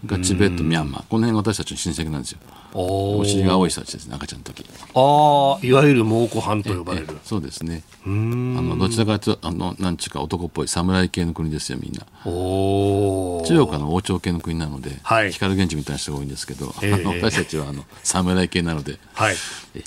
[0.07, 2.39] がチベット、ミャンマー、この辺私たちの親戚なんですよ。
[2.75, 4.65] お尻が多い人たちですね、赤ちゃんの時。
[4.95, 7.07] ああ、いわゆる蒙古藩と呼ばれる。
[7.25, 7.83] そうですね。
[8.05, 12.05] あのどちらかというとあのなんちゅうか男っぽい侍系の国ですよみんな。
[12.31, 19.37] お中国の王朝系の国なので、はい、光源氏みたいな人が多いんですけど、えー、私たちはあの侍系なので、はい、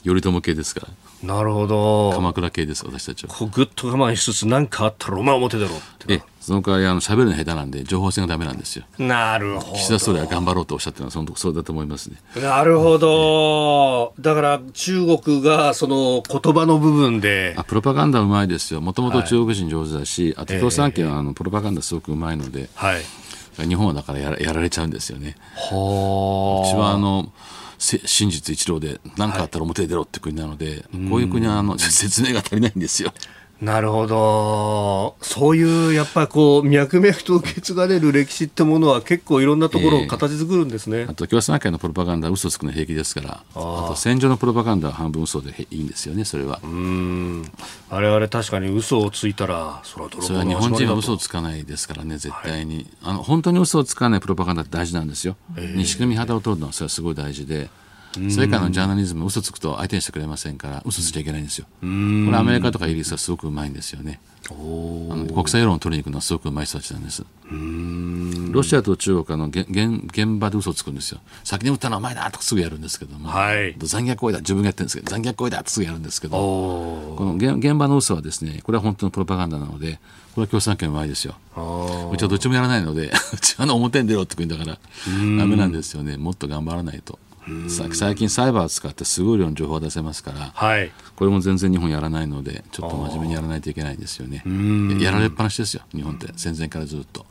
[0.03, 0.87] 頼朝系ですから。
[1.23, 8.85] なるほど鎌倉系です私たちはこうぐっと我慢しつつ何かあったらお前表出ろってえその代わりあの喋るの下手なんで情報戦がダメなんですよ。
[8.97, 9.73] なるほど。
[9.75, 12.21] 岸田総理は頑張ろうとおっしゃってるのはそのそうだと思いますね。
[12.41, 14.13] なるほど。
[14.17, 17.53] だから中国がその言葉の部分で。
[17.57, 18.79] あプロパガンダうまいですよ。
[18.79, 23.01] もともと中国人上手だし、はい、あと共産権はあのプロパガンダすごくうまいので、はい、
[23.67, 25.35] 日本はだからやらやられちゃうんですよね。
[25.53, 27.29] はうちはあの
[27.77, 33.11] 真実一郎で何かあったら表に出ろって国なので、はい、こういう国はあの 説明が足りないんですよ。
[33.61, 35.15] なるほど。
[35.21, 40.99] そういう、やっぱりこう、脈々と受け継がれる歴史ってものは結構いろんなところを形作るんですね。
[40.99, 46.59] えー、あと、共産会のプロパガンダは嘘つくの平気ですから、あと、戦場のプロパガンダは半分嘘でいいんですよね、それは。
[46.63, 47.51] うん。
[47.89, 52.75] あれあれ確かに嘘をついたら、それはそれは日本人は嘘をつかないですからね、絶対に。
[52.75, 55.35] はい、あの、本当に嘘をつかないプロパガンダって大事なんですよ。
[55.55, 57.69] えー、西組肌を取るのはそれはすごい大事で。
[58.29, 61.65] それからのジャーナリズム嘘つくと相手にしてくれませんから嘘ついちゃいけないんですよ。
[61.81, 64.19] これアメリカとかイギリスはすごくうまいんですよね。
[64.49, 67.23] あの国際世論を取りに行くのはすごくうまい人たちなんです。
[68.51, 71.19] ロシアと中国の現現場で嘘をつくんですよ。
[71.43, 74.39] 先に撃ったのはお前だとすぐやるんですけども、はい、残虐行為だ。
[74.39, 76.37] 自分がやってるんですけど残虐行為だとすぐやるんですけど。
[76.37, 79.99] この現場の嘘はですねこれは本当のプロパガンダなので
[80.33, 81.35] これは共産権うまいですよ。
[82.11, 85.11] うちはどっちもやらないので うちはの表に出ろって国だからダ
[85.45, 86.15] メなんですよね。
[86.15, 87.19] もっと頑張らないと。
[87.91, 94.43] 最近サイバーを使ってすごい量の情報を出せますから、はい、これも全然日本やらないのでちょっと真面目にやらないといけないんですよね。
[95.01, 96.27] やられっぱなしですよ日本って。
[96.35, 97.25] 戦前からずっと。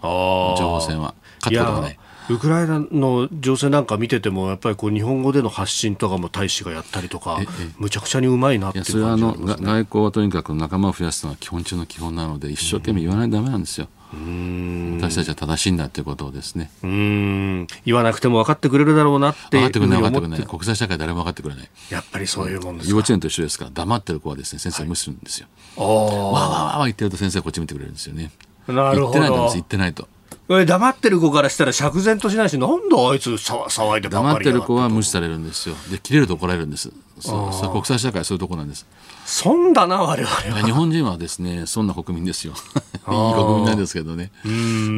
[0.58, 1.14] 情報戦は。
[1.40, 1.98] 勝ったことがない
[2.28, 7.38] ウクライナの情勢なんか見ててもやっぱりこう日本語での発信とかも大使がやったりとか
[7.78, 13.88] むちゃくちゃにうまいなっていう感じ、ね、それはあの外交はとにかく仲間を増やすのは基本中の基本なので一生懸命言わないとだめなんですよ。
[14.12, 16.70] 私たちは正しいんだということをですね。
[16.82, 17.66] うん。
[17.84, 20.46] 言わなくても分かってくれるだろうなって分かってくれない分かってくれない。
[20.46, 21.68] 国際社会誰も分かってくれない。
[21.90, 28.30] やっぱりそういうもんです幼稚園と一緒ですから黙ってる子はですね先生無視するんですよ、はい、わーわーわー言ってると先生はこっち見てくれるんですよね。
[28.68, 29.10] なるほど。
[29.10, 30.08] 言ってないと言ってないと
[30.48, 35.74] 黙ってる子からしたら釈然としないしなんであいつ騒いでばっかり黙ってる子は無視されるんですよ。
[35.90, 36.92] で切れると怒られるんです。
[37.18, 38.86] そうそう国際社会そういうとこなんです。
[39.24, 40.64] 損だな我々は。
[40.64, 42.52] 日本人はですねそんな国民ですよ。
[42.94, 44.30] いい国民なんですけどね。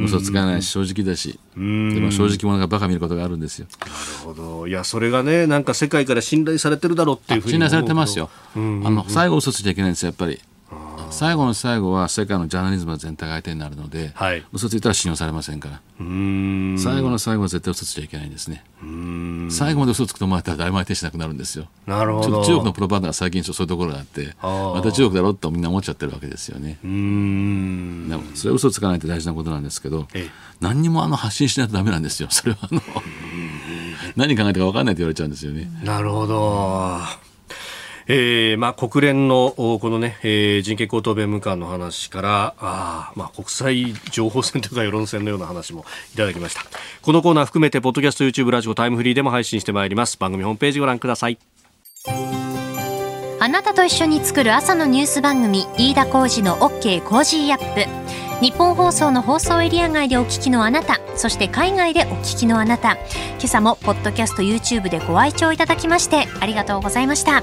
[0.05, 1.38] 嘘つかないし正直だし。
[1.57, 3.66] でも正直者がバカ見ることがあるんですよ。
[3.80, 3.92] なる
[4.24, 4.66] ほど。
[4.66, 10.40] いやそれがねなんか世界から信頼されてるだろうっていうふうに信頼されてますよ、あの最後嘘ついちゃいけないんですよやっぱり
[11.11, 15.81] 最後の最後は世界のジャーナリズム全体が相手になるので、はい、嘘ついたら信用されませんから。
[15.99, 16.05] 最
[17.03, 18.65] 後の最後は絶対嘘ついちゃいけないんですね。
[19.51, 21.67] 最後まで嘘つくと思われたら誰も相手しなくなるんですよ。
[21.87, 22.45] なるほど。
[22.45, 26.79] 中国のプロパガンダが最近そういうところがあってまた中国だろうとみんな思っちゃってるわけですよね。
[26.83, 30.07] でもそれは嘘つかないって大事なことなんですけど
[30.61, 32.29] 何にもあの発信しないとダメなんですよ。
[32.31, 32.81] それはあの
[34.17, 35.71] 何考えたか分かんないと言われちゃうんですよね。
[35.83, 36.99] なるほど
[38.11, 45.85] えーまあ、国連のこのね、えー、人権高等弁務官の話からあ、まあ、国際情報戦というか世論戦のような話も
[46.15, 46.63] いただきました。
[47.03, 50.17] このコーナー含めてポッドキャスト YouTube ラジオタイムフリーでも配信してまいります。
[50.19, 51.39] 番組ホームページご覧ください。
[53.41, 57.85] あなたと一緒に作る朝のニュース番組飯田浩司の OK コージーアップ。
[58.41, 62.93] ニッポン放送の放送エリア外でお聞きのあなたそして海外でお聞きのあなた。
[62.93, 67.43] 今朝もポッドキャスト YouTube でご愛聴いただきましてありがとうございました。